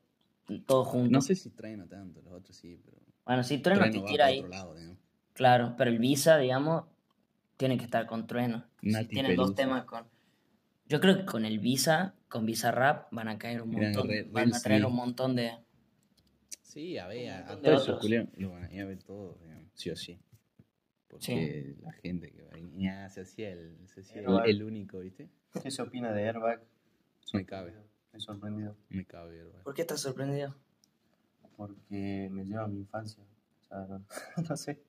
[0.66, 1.10] todos juntos.
[1.10, 2.98] No sé si Trueno tanto, los otros sí, pero.
[3.24, 4.96] Bueno, sí, Trueno, Trueno te tira ahí, otro lado, ¿no?
[5.32, 6.84] claro, pero el Visa, digamos,
[7.56, 8.64] tiene que estar con Trueno.
[8.80, 10.04] Si tienen dos temas con...
[10.86, 14.08] Yo creo que con el Visa, con Visa Rap, van a caer un Mira, montón,
[14.08, 14.86] re- van a traer sí.
[14.86, 15.52] un montón de...
[16.62, 17.86] Sí, a ver, a, a todos
[18.36, 20.18] lo van a ir a ver todos, digamos, sí o sí.
[21.08, 23.76] Porque la gente que va ahí, ya, se hacía el,
[24.46, 25.28] el único, ¿viste?
[25.62, 26.62] ¿Qué se opina de Airbag?
[27.32, 27.74] Me cabe,
[28.06, 28.76] Estoy sorprendido.
[28.90, 29.64] me cabe, hermano.
[29.64, 30.54] ¿Por qué estás sorprendido?
[31.56, 33.22] Porque me lleva a mi infancia.
[33.60, 34.04] O sea, no,
[34.48, 34.82] no sé.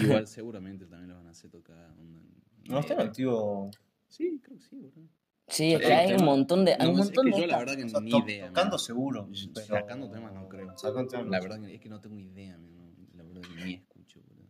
[0.00, 1.90] Igual seguramente también lo van a hacer tocar.
[1.98, 2.20] onda
[2.68, 3.70] No está en activo.
[4.08, 5.08] Sí, creo que sí, boludo.
[5.48, 6.74] Sí, es que hay un montón de...
[6.78, 8.18] Hay No, un es montón que de yo la verdad que O sea, ni to-
[8.20, 8.46] idea.
[8.48, 8.78] tocando man.
[8.78, 9.28] seguro.
[9.52, 10.78] pero- Sacando temas no creo.
[10.78, 13.74] Sacando temas La verdad que es que no tengo idea, man, la verdad que ni
[13.74, 14.48] escucho, boludo.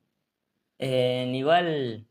[0.78, 2.06] Eh, igual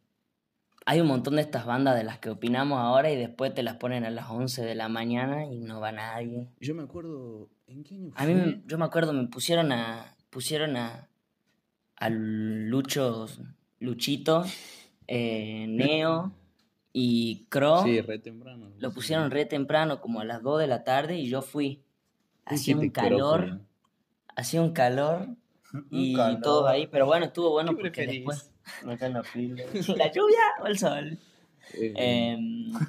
[0.90, 3.76] hay un montón de estas bandas de las que opinamos ahora y después te las
[3.76, 6.48] ponen a las 11 de la mañana y no va nadie.
[6.60, 8.46] Yo me acuerdo, ¿en qué año A mí, fue?
[8.46, 10.16] me- yo me acuerdo, me pusieron a...
[10.32, 11.08] Pusieron a...
[11.98, 13.28] A Lucho...
[13.80, 14.44] Luchito,
[15.08, 16.32] eh, Neo
[16.92, 17.84] y Cro.
[17.84, 18.72] Sí, re temprano.
[18.80, 21.84] Lo pusieron re temprano, como a las 2 de la tarde, y yo fui.
[22.46, 23.60] Hacía un calor,
[24.36, 25.28] hacía un calor
[25.92, 26.42] y calor.
[26.42, 28.16] todo ahí, pero bueno, estuvo bueno ¿Qué porque preferís?
[28.26, 28.52] después...
[28.86, 29.64] La pila.
[29.96, 31.18] ¿La lluvia o el sol?
[31.74, 32.72] Eh, Em,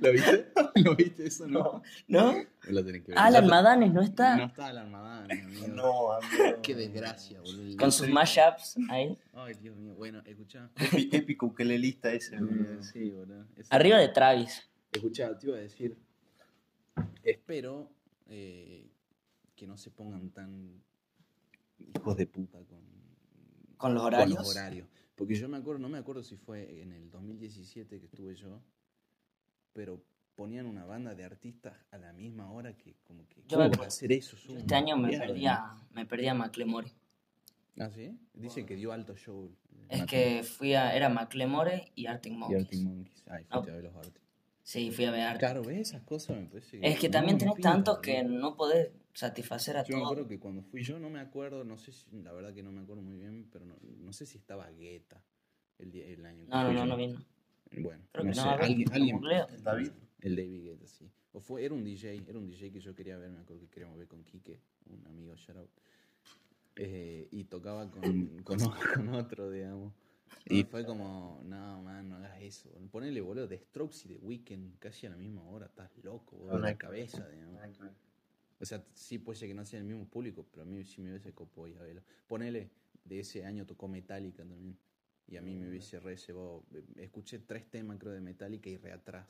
[0.00, 0.46] ¿Lo viste?
[0.76, 1.82] ¿Lo viste eso, no?
[2.08, 2.34] ¿No?
[2.68, 3.18] Lo tenés que ver.
[3.18, 4.36] Alan te- Madanes no está.
[4.36, 5.68] No está Alan Madani, amigo.
[5.68, 6.60] No, amigo.
[6.62, 7.76] Qué desgracia, boludo.
[7.76, 9.16] Con sus mashups ahí.
[9.34, 9.94] Ay, Dios mío.
[9.94, 10.70] Bueno, escuchá.
[11.12, 12.36] Épico ukelelista ese.
[12.38, 12.82] boludo.
[12.82, 13.46] Sí, boludo.
[13.56, 14.68] Es- Arriba de Travis.
[14.92, 15.96] Escuchá, te iba a decir.
[17.22, 17.90] Espero
[18.28, 18.88] eh,
[19.54, 20.82] que no se pongan tan
[21.94, 22.75] hijos de puta con,
[23.76, 24.38] Con los con horarios.
[24.38, 24.88] los horarios.
[25.14, 28.60] Porque yo me acuerdo, no me acuerdo si fue en el 2017 que estuve yo,
[29.72, 30.02] pero
[30.34, 33.84] ponían una banda de artistas a la misma hora que como que Yo me ¿cómo
[33.84, 34.36] hacer eso?
[34.36, 35.26] Yo este año me Mierda.
[35.26, 36.92] perdí a, me perdí a Macklemore.
[37.78, 38.18] ¿Ah, sí?
[38.34, 39.50] Dicen que dio alto show.
[39.88, 40.94] Es que fui a.
[40.96, 42.62] Era Macklemore y Arctic y Monkeys.
[42.62, 43.24] Arctic Monkeys.
[43.28, 43.60] Ay, fuiste No.
[43.72, 44.22] a ver los Arctic.
[44.66, 45.38] Sí, fui a ver Arctic.
[45.38, 45.78] Claro, ¿ves?
[45.78, 48.90] Esas cosas me parece Es que no, también no tenés pinta, tantos que no podés
[49.14, 50.12] satisfacer a Yo me todos.
[50.12, 52.72] acuerdo que cuando fui yo, no me acuerdo, no sé si, la verdad que no
[52.72, 55.22] me acuerdo muy bien, pero no, no sé si estaba Guetta
[55.78, 56.86] el, día- el año que No, no, no, yo.
[56.86, 57.24] no vino.
[57.78, 58.88] Bueno, Creo no que no, sé, a ver, alguien.
[58.92, 59.92] ¿El David?
[60.20, 61.08] El David Guetta, sí.
[61.30, 63.68] O fue, era un DJ, era un DJ que yo quería ver, me acuerdo que
[63.68, 64.58] queríamos ver con Quique,
[64.90, 65.70] un amigo, shout out.
[66.74, 69.94] Eh, y tocaba con, con otro, digamos.
[70.48, 72.70] Y fue como, no, man, no hagas eso.
[72.90, 76.56] Ponele, boludo, de Strokes y de Weekend casi a la misma hora, estás loco, boludo,
[76.56, 76.76] de ver.
[76.78, 77.60] cabeza, digamos.
[77.60, 77.92] Que ver.
[78.58, 81.00] O sea, sí puede ser que no sea el mismo público, pero a mí sí
[81.00, 82.02] me hubiese copado ir a verlo.
[82.26, 82.70] Ponele,
[83.04, 84.78] de ese año tocó Metallica también.
[85.28, 86.62] Y a mí me hubiese re cebado.
[86.96, 89.26] Escuché tres temas, creo, de Metallica y re atrás.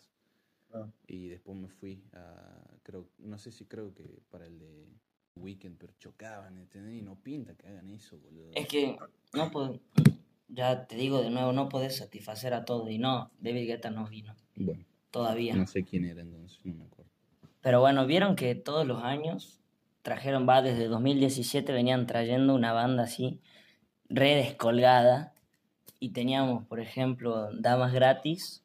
[0.72, 0.86] Ah.
[1.06, 4.86] Y después me fui a, creo, no sé si creo que para el de
[5.36, 6.94] Weekend, pero chocaban, ¿entendés?
[6.94, 8.50] Y no pinta que hagan eso, boludo.
[8.54, 8.96] Es que
[9.32, 9.80] no pod-
[10.48, 12.90] ya te digo de nuevo, no podés satisfacer a todos.
[12.90, 15.54] Y no, David Guetta no vino Bueno, todavía.
[15.54, 17.10] no sé quién era entonces, no me acuerdo.
[17.60, 19.60] Pero bueno, vieron que todos los años
[20.02, 23.40] trajeron, va, desde 2017 venían trayendo una banda así,
[24.08, 25.32] re descolgada.
[25.98, 28.62] Y teníamos, por ejemplo, Damas Gratis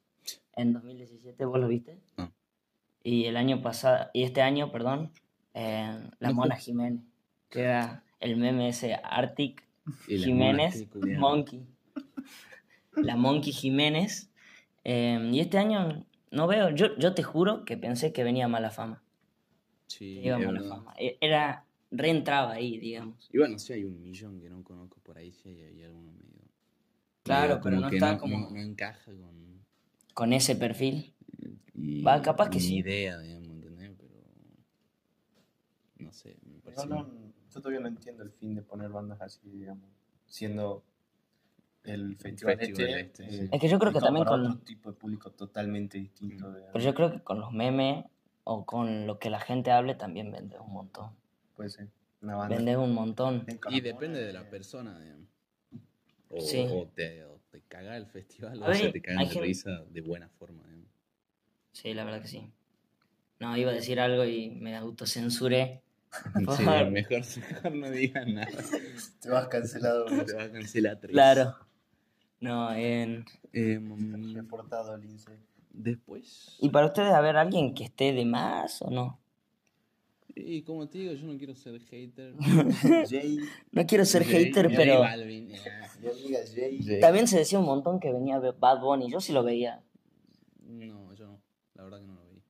[0.56, 2.00] en 2017, ¿vos lo viste?
[3.04, 5.12] Y el año pasado, y este año, perdón,
[5.54, 7.02] eh, La No Mona Jiménez,
[7.50, 9.64] que era el meme ese Arctic
[10.08, 10.88] Jiménez.
[11.18, 11.66] Monkey.
[12.96, 14.30] La Monkey Jiménez.
[14.84, 18.72] Eh, y este año no veo, yo, yo te juro que pensé que venía mala
[18.72, 19.04] fama.
[19.88, 20.94] Sí, que iba mala fama.
[20.98, 23.30] E- Era, reentraba ahí, digamos.
[23.32, 26.12] Y bueno, sí hay un millón que no conozco por ahí, sí hay, hay alguno
[26.14, 26.42] medio.
[27.24, 29.62] Claro, medio pero no está no, como- no- no encaja con.
[30.14, 31.14] Con ese perfil.
[31.74, 32.78] y Va, capaz que ni sí.
[32.78, 33.92] idea, digamos, ¿entendés?
[33.98, 34.14] Pero.
[36.00, 37.08] No sé, me no-
[37.54, 39.90] yo todavía no entiendo el fin de poner bandas así, digamos,
[40.26, 40.84] siendo
[41.84, 43.00] el festival, festival este.
[43.02, 43.50] este, eh, sí.
[43.52, 46.48] Es que yo creo que también con- otro tipo de público totalmente distinto.
[46.54, 46.70] digamos.
[46.74, 48.06] Pero yo creo que con los memes
[48.44, 51.12] o con lo que la gente hable también vendes un montón.
[51.56, 51.88] Puede ser.
[52.22, 52.56] Una banda.
[52.56, 53.46] Vendes un montón.
[53.70, 55.28] Y depende de la eh, persona, digamos.
[56.30, 56.66] O, Sí.
[56.72, 59.84] o te, o te caga el festival A o se te cagan de gente- risa
[59.90, 60.88] de buena forma, digamos.
[61.74, 62.52] Sí, la verdad que sí.
[63.40, 65.82] No, iba a decir algo y me autocensuré.
[66.58, 68.48] Sí, mejor, mejor no digas nada.
[69.22, 70.06] Te vas cancelado.
[70.06, 71.12] Te va a cancelar tres.
[71.14, 71.56] Claro.
[72.42, 73.24] No, en...
[73.54, 73.80] Eh,
[74.34, 75.32] Reportado al INSE.
[75.72, 76.58] después.
[76.60, 79.20] ¿Y para ustedes haber alguien que esté de más o no?
[80.36, 82.34] Y como te digo, yo no quiero ser hater.
[83.10, 83.38] Jay,
[83.72, 87.00] No quiero ser Jay- hater, Jay pero Balvin, eh.
[87.00, 89.12] también se decía un montón que venía Bad Bunny.
[89.12, 89.82] Yo sí lo veía,
[90.62, 91.42] No, yo no.
[91.76, 92.42] La verdad que no lo vi.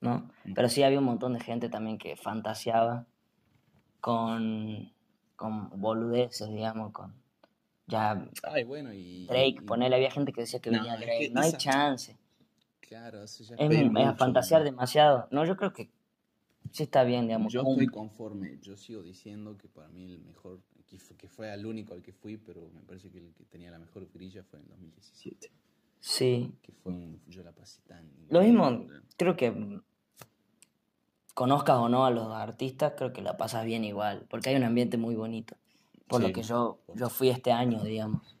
[0.00, 0.28] ¿no?
[0.54, 3.06] Pero sí había un montón de gente también que fantaseaba
[4.00, 4.92] con,
[5.36, 7.14] con boludeces, digamos, con
[7.92, 9.26] ya Ay, bueno, y.
[9.26, 11.30] Drake, y- ponele, había gente que decía que No, venía Drake.
[11.32, 12.16] No hay esa- chance.
[12.80, 15.28] Claro, eso ya Es, mucho, fantasear demasiado.
[15.30, 15.90] No, yo creo que
[16.72, 17.52] sí está bien, digamos.
[17.52, 18.58] Yo estoy conforme.
[18.60, 22.02] Yo sigo diciendo que para mí el mejor, que fue, que fue al único al
[22.02, 25.50] que fui, pero me parece que el que tenía la mejor grilla fue en 2017.
[26.00, 26.52] Sí.
[26.62, 27.20] Que fue un.
[27.28, 28.10] Yo la pasé tan.
[28.28, 29.80] Lo mismo, creo que mm,
[31.34, 34.64] conozcas o no a los artistas, creo que la pasas bien igual, porque hay un
[34.64, 35.56] ambiente muy bonito.
[36.12, 36.32] Por lo Sí.
[36.34, 38.36] que yo, yo fui este año, digamos.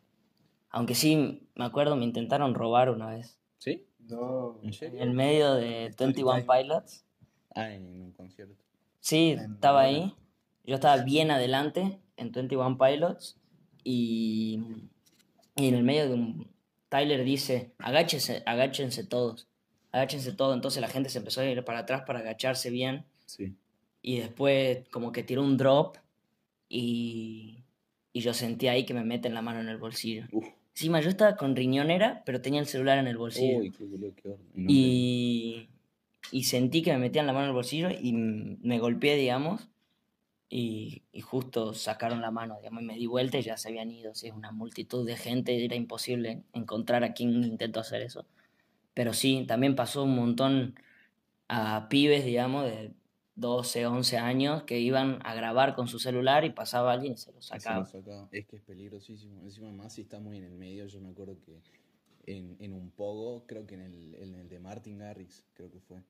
[0.70, 3.38] Aunque sí, me acuerdo, me intentaron robar una vez.
[3.58, 3.84] ¿Sí?
[4.00, 4.58] No.
[4.62, 5.00] ¿En En serio?
[5.02, 6.62] el medio de Story 21 time.
[6.62, 7.04] Pilots.
[7.54, 8.54] Ah, en un concierto.
[9.00, 10.14] Sí, En estaba ahí.
[10.64, 13.38] Yo estaba bien adelante en 21 Pilots
[13.84, 14.60] y,
[15.56, 16.52] y en el medio de un...
[16.88, 19.48] Tyler dice, agáchense, agáchense todos,
[19.92, 20.54] agáchense todos.
[20.54, 23.56] Entonces la gente se empezó a ir para atrás para agacharse bien Sí.
[24.02, 25.96] y después como que tiró un drop
[26.72, 27.64] y,
[28.14, 30.24] y yo sentí ahí que me meten la mano en el bolsillo.
[30.32, 30.46] Uf.
[30.74, 33.58] Encima yo estaba con riñonera, pero tenía el celular en el bolsillo.
[33.58, 34.44] Uy, qué boludo, qué horno.
[34.54, 35.68] No, y,
[36.30, 39.68] y sentí que me metían la mano en el bolsillo y me golpeé, digamos,
[40.48, 43.90] y, y justo sacaron la mano, digamos, y me di vuelta y ya se habían
[43.90, 44.14] ido.
[44.14, 48.24] Sí, una multitud de gente, era imposible encontrar a quien intentó hacer eso.
[48.94, 50.74] Pero sí, también pasó un montón
[51.48, 52.92] a pibes, digamos, de
[53.34, 57.32] 12, 11 años que iban a grabar con su celular y pasaba alguien y se
[57.32, 57.86] lo Se lo sacaba.
[57.86, 58.28] sacaba.
[58.30, 59.40] Es que es peligrosísimo.
[59.42, 60.86] Encima más si está muy en el medio.
[60.86, 61.60] Yo me acuerdo que
[62.26, 65.80] en, en un pogo, creo que en el, en el de Martin Garrix, creo que
[65.80, 66.02] fue,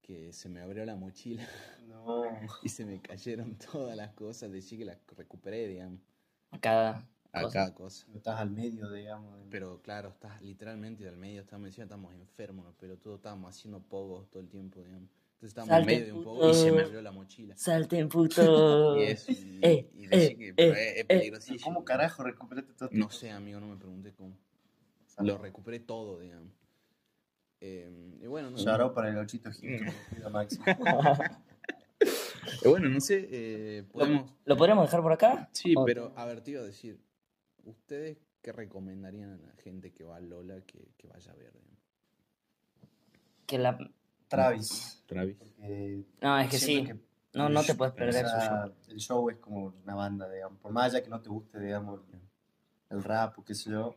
[0.00, 1.46] que se me abrió la mochila
[1.88, 2.22] No.
[2.62, 4.52] y se me cayeron todas las cosas.
[4.52, 6.00] Decí que las recuperé, digamos,
[6.52, 7.52] A cada a cosa.
[7.52, 8.06] cada cosa.
[8.14, 9.36] Estás al medio, digamos.
[9.40, 12.74] de- Pero claro, estás literalmente al medio, estamos encima, estamos enfermos, ¿no?
[12.78, 15.10] pero todos estábamos haciendo pogos todo el tiempo, digamos.
[15.44, 16.84] Entonces estábamos Salte, en medio de un pogo y se me puto.
[16.86, 17.56] abrió la mochila.
[17.56, 18.96] Salten, puto.
[18.98, 21.04] Y eso, y, Eh, y decí eh, que eh, es, es eh.
[21.04, 21.60] peligrosísimo.
[21.64, 24.36] ¿Cómo carajo recuperaste todo No sé, amigo, no me pregunté cómo.
[25.18, 26.50] Lo recuperé todo, digamos.
[27.60, 29.80] Eh, y bueno, no, Shout para el ochito Gil.
[32.62, 34.30] Eh, bueno, no sé, eh, podemos...
[34.44, 35.48] ¿Lo podríamos dejar por acá?
[35.52, 37.00] Sí, ¿O- pero a ver, te iba a decir,
[37.64, 41.52] ¿ustedes qué recomendarían a la gente que va a Lola que, que vaya a ver?
[43.46, 43.78] Que la...
[44.34, 45.02] Travis.
[45.06, 45.36] Travis.
[46.20, 46.84] No, es que sí.
[46.84, 46.96] que
[47.32, 48.40] No, no te puedes perder su show.
[48.40, 50.58] sea, El show es como una banda, digamos.
[50.60, 52.20] Por más allá que no te guste, digamos, el,
[52.96, 53.96] el rap o qué sé yo,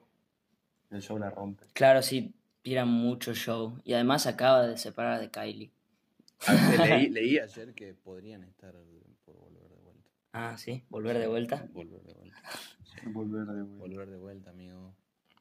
[0.89, 1.65] el show la rompe.
[1.73, 3.77] Claro, sí, tira mucho show.
[3.83, 5.71] Y además acaba de separar de Kylie.
[6.45, 8.73] A ver, leí, leí ayer que podrían estar
[9.25, 10.09] por volver de vuelta.
[10.33, 11.67] Ah, sí, volver de vuelta.
[11.73, 12.37] Volver de vuelta.
[12.83, 13.77] Sí, Volver de vuelta.
[13.77, 14.93] Volver de vuelta, amigo.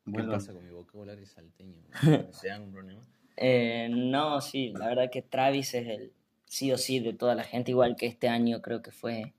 [0.05, 1.83] ¿Qué pasa con mi vocabulario salteño?
[2.31, 3.03] ¿Se dan un problema?
[3.37, 6.13] Eh, no, sí, la verdad que Travis es el
[6.47, 9.35] sí o sí de toda la gente, igual que este año creo que fue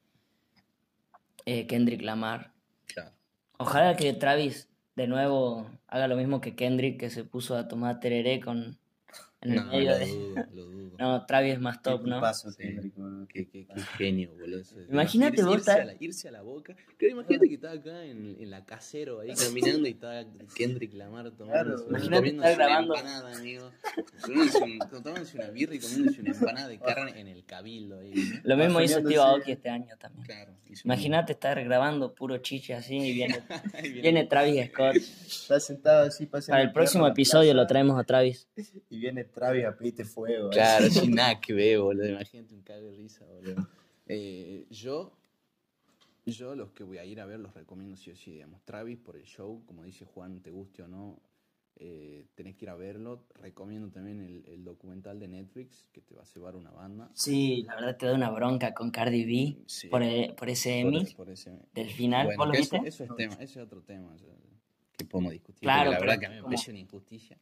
[1.45, 2.53] eh, Kendrick Lamar.
[2.86, 3.12] Claro.
[3.57, 7.99] Ojalá que Travis de nuevo haga lo mismo que Kendrick, que se puso a tomar
[7.99, 8.77] tereré con,
[9.41, 10.06] en el No, medio lo de...
[10.08, 10.88] dudo, lo dudo.
[11.00, 12.19] No, Travis es más top, ¿no?
[12.19, 12.63] Paso, Sí.
[13.30, 14.63] Qué, qué- qué genio, boludo.
[14.89, 16.76] Imagínate irse, vos irse estar- a la, irse a la boca.
[16.97, 21.30] Claro, imagínate que estaba acá en, en la casero ahí caminando y estaba Kendrick Lamar
[21.32, 22.95] tomando Claro, su- imagínate comiéndose estar una grabando.
[22.95, 23.71] empanada, amigo.
[24.26, 28.00] Tomándose, un- tomándose una birra y comiéndose una empanada de carne en el cabildo.
[28.43, 29.17] Lo mismo hizo Bajoneándose.
[29.19, 30.26] Aoki este año también.
[30.26, 30.54] Claro.
[30.65, 33.39] hizo un- Imagínate estar grabando puro chiche así y viene,
[33.84, 34.02] viene.
[34.02, 34.95] viene Travis Scott.
[34.95, 38.47] Está sentado así, Para el próximo episodio lo traemos a Travis.
[38.89, 40.50] Y viene Travis a pedirte fuego.
[40.50, 40.58] así.
[40.60, 42.08] Claro, sin nada que ver, boludo.
[42.10, 43.68] Imagínate un cago de risa, boludo.
[44.08, 45.13] Eh, yo,
[46.26, 48.62] yo los que voy a ir a ver los recomiendo sí o sí, digamos.
[48.63, 51.20] Travis por el show, como dice Juan, te guste o no,
[51.80, 53.24] eh, tenés que ir a verlo.
[53.36, 57.10] Recomiendo también el, el documental de Netflix, que te va a cebar una banda.
[57.13, 60.02] Sí, la verdad te da una bronca con Cardi B Sí, por,
[60.36, 62.26] por ese Emmy por ese- del final.
[62.28, 62.88] Bueno, ¿Vos lo eso, viste?
[62.90, 64.34] eso es tema, ese es otro tema o sea,
[64.98, 65.62] que podemos discutir.
[65.62, 67.38] Claro, la verdad que a mí me como- parece una injusticia.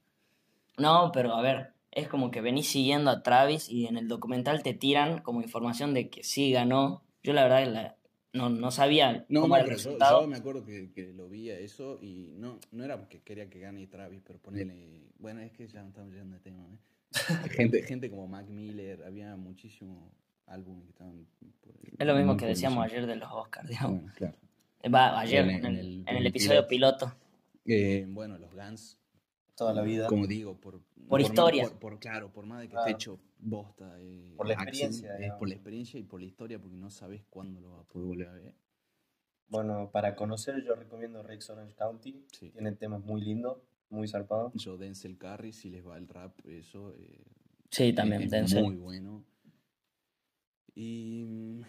[0.77, 4.61] No, pero a ver, es como que venís siguiendo a Travis y en el documental
[4.61, 7.03] te tiran como información de que sí ganó.
[7.23, 7.95] Yo la verdad la-
[8.33, 10.21] no, no sabía No, cómo era el yo, resultado.
[10.21, 13.49] yo me acuerdo que, que lo vi a eso y no, no era porque quería
[13.49, 15.03] que gane Travis, pero ponerle.
[15.19, 16.63] Bueno, es que ya no estamos llegando de tema.
[16.67, 16.77] ¿eh?
[17.51, 20.11] gente, gente como Mac Miller, había muchísimos
[20.47, 21.25] álbumes que estaban.
[21.61, 24.01] por- Es lo mismo que decíamos ayer de los Oscars, digamos.
[24.01, 24.35] Bueno, claro.
[24.93, 27.15] Va, ayer, En en el- en el- en en el el episodio piloto.
[27.65, 28.99] Eh, bueno, los Guns,
[29.55, 30.07] Toda la vida.
[30.07, 30.81] como digo, por.
[31.07, 31.63] Por más- historia.
[31.69, 32.87] por, por- claro, por más de que Claro.
[32.87, 33.95] esté hecho bosta.
[33.99, 35.39] eh, Por la experiencia, digamos.
[35.39, 38.07] por la experiencia y por la historia, porque no sabes cuándo lo vas a poder
[38.07, 38.53] volver a ver.
[39.47, 42.25] Bueno, para conocer yo recomiendo Rex Orange County.
[42.31, 42.49] Sí.
[42.49, 44.51] Tiene temas muy lindos, muy zarpados.
[44.55, 46.93] Yo, Denzel Curry, si les va el rap, eso.
[46.97, 47.23] eh,
[47.69, 48.63] Sí, también, es Denzel.
[48.63, 49.23] Muy bueno.
[50.73, 51.61] Y.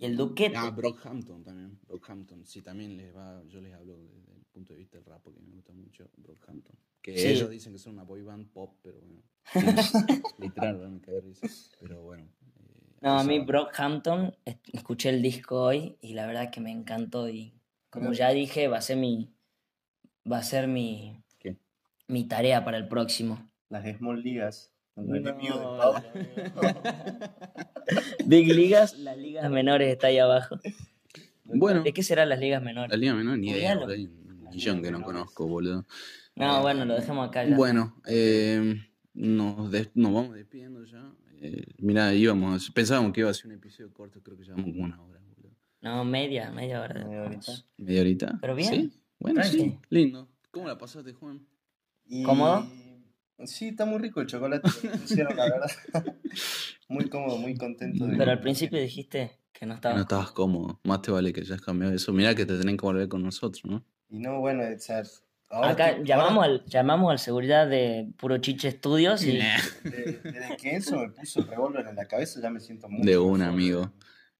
[0.00, 0.56] Y el Duquete.
[0.56, 1.78] Ah, Brockhampton también.
[1.86, 2.44] Brockhampton.
[2.46, 3.42] Sí, también les va.
[3.46, 6.76] Yo les hablo desde el punto de vista del rap porque me gusta mucho Brockhampton.
[7.02, 7.28] Que Sí.
[7.28, 9.22] ellos dicen que son una boy band pop, pero bueno.
[10.38, 11.46] Literal, me cae risa.
[11.80, 12.24] Pero bueno.
[12.24, 13.38] eh, No, a mí.
[13.40, 17.54] Brockhampton, es- escuché el disco hoy y la verdad que me encantó y
[17.90, 19.32] como ya dije, va a ser mi
[20.30, 21.56] va a ser mi ¿Qué?
[22.06, 23.48] mi tarea para el próximo.
[23.70, 24.72] Las Small Ligas.
[24.96, 25.04] No.
[28.26, 30.58] Big Ligas, las ligas menores está ahí abajo.
[31.44, 32.90] Bueno, ¿De qué serán las ligas menores?
[32.90, 33.78] la Liga Menor ni idea.
[34.50, 35.86] Millón que no conozco, boludo.
[36.36, 37.56] No, bueno, lo dejemos acá ya.
[37.56, 38.76] Bueno, eh,
[39.14, 41.12] nos, des- nos vamos despidiendo ya.
[41.40, 44.84] Eh, mira, íbamos, pensábamos que iba a ser un episodio corto, creo que llevamos como
[44.84, 45.54] una hora, boludo.
[45.80, 47.04] No, media, media hora.
[47.04, 47.52] Media horita.
[47.76, 48.38] ¿Media horita?
[48.40, 48.70] Pero bien.
[48.90, 49.00] ¿Sí?
[49.20, 49.58] Bueno, Tranqui.
[49.58, 50.28] sí, lindo.
[50.50, 51.46] ¿Cómo la pasaste, Juan?
[52.06, 52.66] Y- ¿Cómodo?
[53.44, 55.70] Sí, está muy rico el chocolate que pusieron, la verdad.
[56.88, 58.04] muy cómodo, muy contento.
[58.06, 58.16] De...
[58.16, 59.94] Pero al principio dijiste que no estaba.
[59.94, 60.80] No estabas cómodo.
[60.82, 62.12] Más te vale que hayas cambiado eso.
[62.12, 63.84] Mira que te tenés que volver con nosotros, ¿no?
[64.10, 65.02] Y no, bueno, o sea,
[65.50, 69.36] ahora Acá llamamos ahora, al, llamamos al seguridad de Puro Chiche Studios y
[69.84, 73.04] de- desde que eso me puso el revólver en la cabeza, ya me siento mucho
[73.08, 73.92] De un amigo.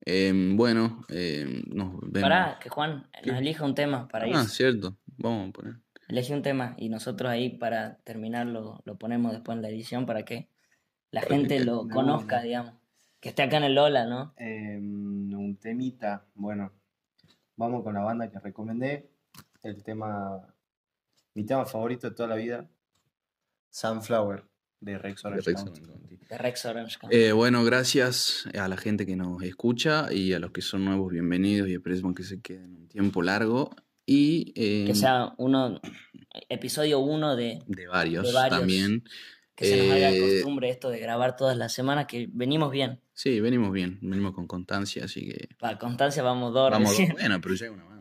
[0.07, 2.22] Eh, bueno, eh, nos vemos.
[2.28, 3.31] pará, que Juan ¿Qué?
[3.31, 4.35] nos elija un tema para ir.
[4.37, 4.96] Ah, cierto.
[5.18, 5.74] Vamos a poner.
[6.09, 10.24] Elegí un tema y nosotros ahí para terminarlo lo ponemos después en la edición para
[10.24, 10.48] que
[11.11, 12.74] la Para gente te- lo conozca, digamos.
[13.20, 14.33] Que esté acá en el Lola, ¿no?
[14.38, 16.72] Eh, un temita, bueno,
[17.57, 19.11] vamos con la banda que recomendé.
[19.62, 20.55] El tema,
[21.35, 22.68] mi tema favorito de toda la vida,
[23.71, 24.44] Sunflower,
[24.81, 25.81] de Rex Orange Rex County.
[25.81, 26.16] Orange County.
[26.29, 27.16] De Rex Orange County.
[27.16, 31.11] Eh, bueno, gracias a la gente que nos escucha y a los que son nuevos,
[31.12, 33.71] bienvenidos y esperemos que se queden un tiempo largo
[34.07, 35.81] y eh, que sea uno,
[36.49, 38.59] episodio uno de de, varios de varios.
[38.61, 39.05] también.
[39.57, 43.01] que se nos haga Eh, costumbre esto de grabar todas las semanas, que venimos bien.
[43.12, 46.90] Sí, venimos bien, venimos con constancia, así que Para constancia vamos dos vamos.
[46.90, 47.12] recién.
[47.18, 47.98] Bueno, pero ya hay una banda, boludo.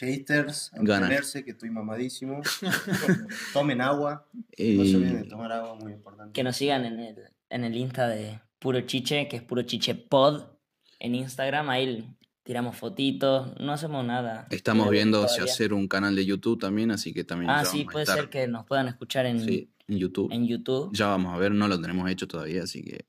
[0.00, 1.06] Haters, Gana.
[1.06, 2.40] abstenerse, que estoy mamadísimo.
[3.52, 4.26] Tomen agua.
[4.32, 6.32] No se olviden de tomar agua, muy importante.
[6.32, 7.16] Que nos sigan en el,
[7.50, 10.44] en el Insta de Puro Chiche, que es Puro Chiche Pod.
[11.00, 12.08] En Instagram, ahí
[12.42, 14.46] tiramos fotitos, no hacemos nada.
[14.50, 17.84] Estamos Pero viendo si hacer un canal de YouTube también, así que también Ah, sí,
[17.84, 20.32] puede estar- ser que nos puedan escuchar en, sí, en YouTube.
[20.32, 20.90] en YouTube.
[20.92, 23.06] Ya vamos a ver, no lo tenemos hecho todavía, así que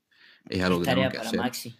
[0.50, 1.40] es algo Es que tenemos que para hacer.
[1.40, 1.76] Maxi.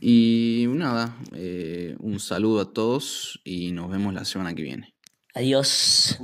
[0.00, 4.94] Y nada, eh, un saludo a todos y nos vemos la semana que viene.
[5.34, 6.18] Adiós.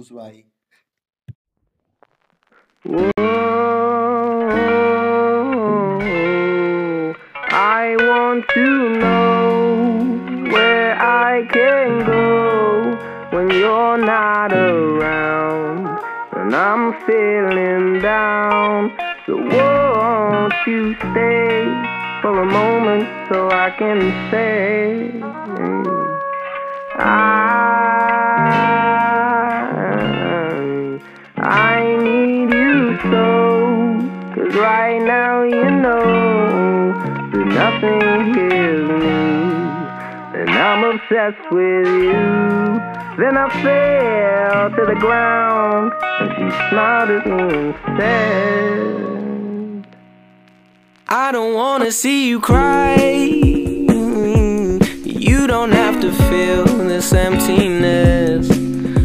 [7.52, 12.96] I want to know where I can go
[13.32, 15.98] when you're not around.
[16.32, 18.92] When I'm feeling down,
[19.26, 21.66] won't you stay
[22.22, 24.00] for a moment so I can
[24.32, 25.08] say
[26.98, 27.70] I
[31.36, 34.00] I need you so
[34.34, 36.92] cause right now you know
[37.30, 39.20] that nothing heals me.
[40.40, 42.22] And I'm obsessed with you.
[43.16, 49.19] Then I fell to the ground and she smiled at me and said
[51.12, 52.94] I don't wanna see you cry.
[55.04, 58.46] You don't have to feel this emptiness.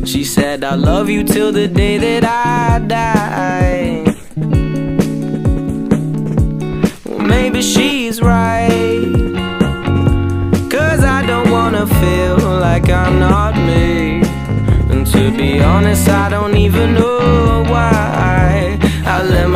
[0.07, 4.03] She said, I love you till the day that I die.
[7.05, 9.23] Well, maybe she's right.
[10.69, 14.21] Cause I don't wanna feel like I'm not me.
[14.91, 18.34] And to be honest, I don't even know why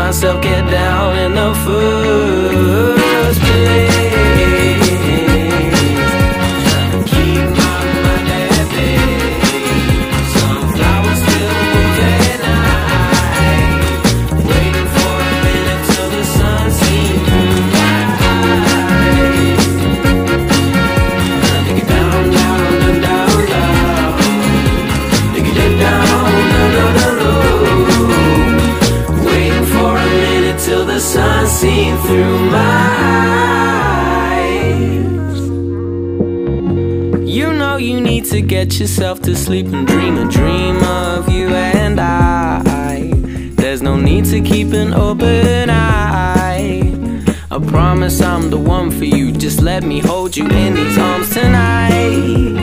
[0.09, 3.08] myself get down in the first
[31.69, 32.85] seen through my
[34.33, 35.39] eyes.
[37.37, 41.47] You know you need to get yourself to sleep and dream a dream of you
[41.49, 43.11] and I.
[43.61, 46.81] There's no need to keep an open eye.
[47.51, 49.31] I promise I'm the one for you.
[49.31, 52.57] Just let me hold you in these arms tonight.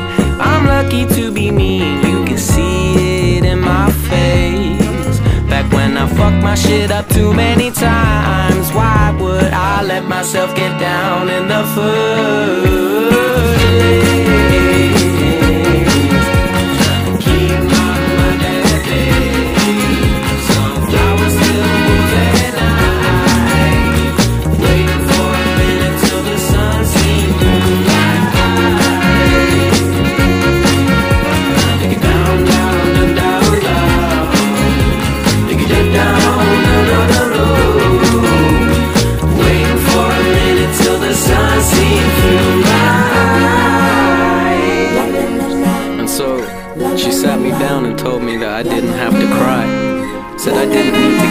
[0.49, 5.19] I'm lucky to be me, and you can see it in my face.
[5.53, 8.46] Back when I fucked my shit up too many times,
[9.47, 12.87] would I let myself get down in the first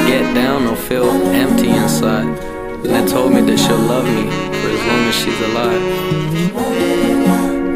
[0.06, 2.28] get down or feel empty inside.
[2.28, 4.30] And then told me that she'll love me
[4.60, 5.84] for as long as she's alive.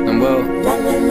[0.08, 0.44] And well,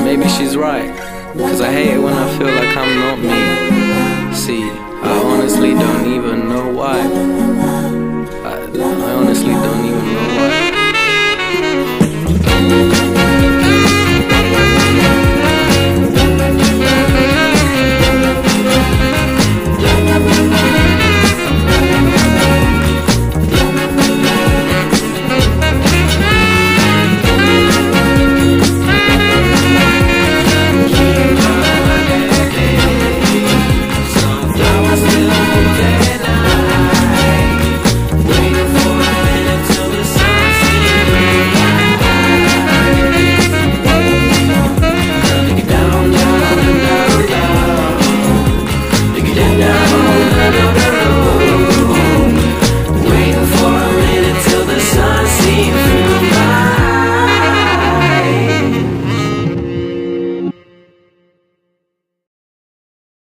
[0.03, 0.91] maybe she's right.
[1.37, 4.35] Cause I hate it when I feel like I'm not me.
[4.35, 6.99] See, I honestly don't even know why.
[8.51, 10.38] I, I honestly don't even know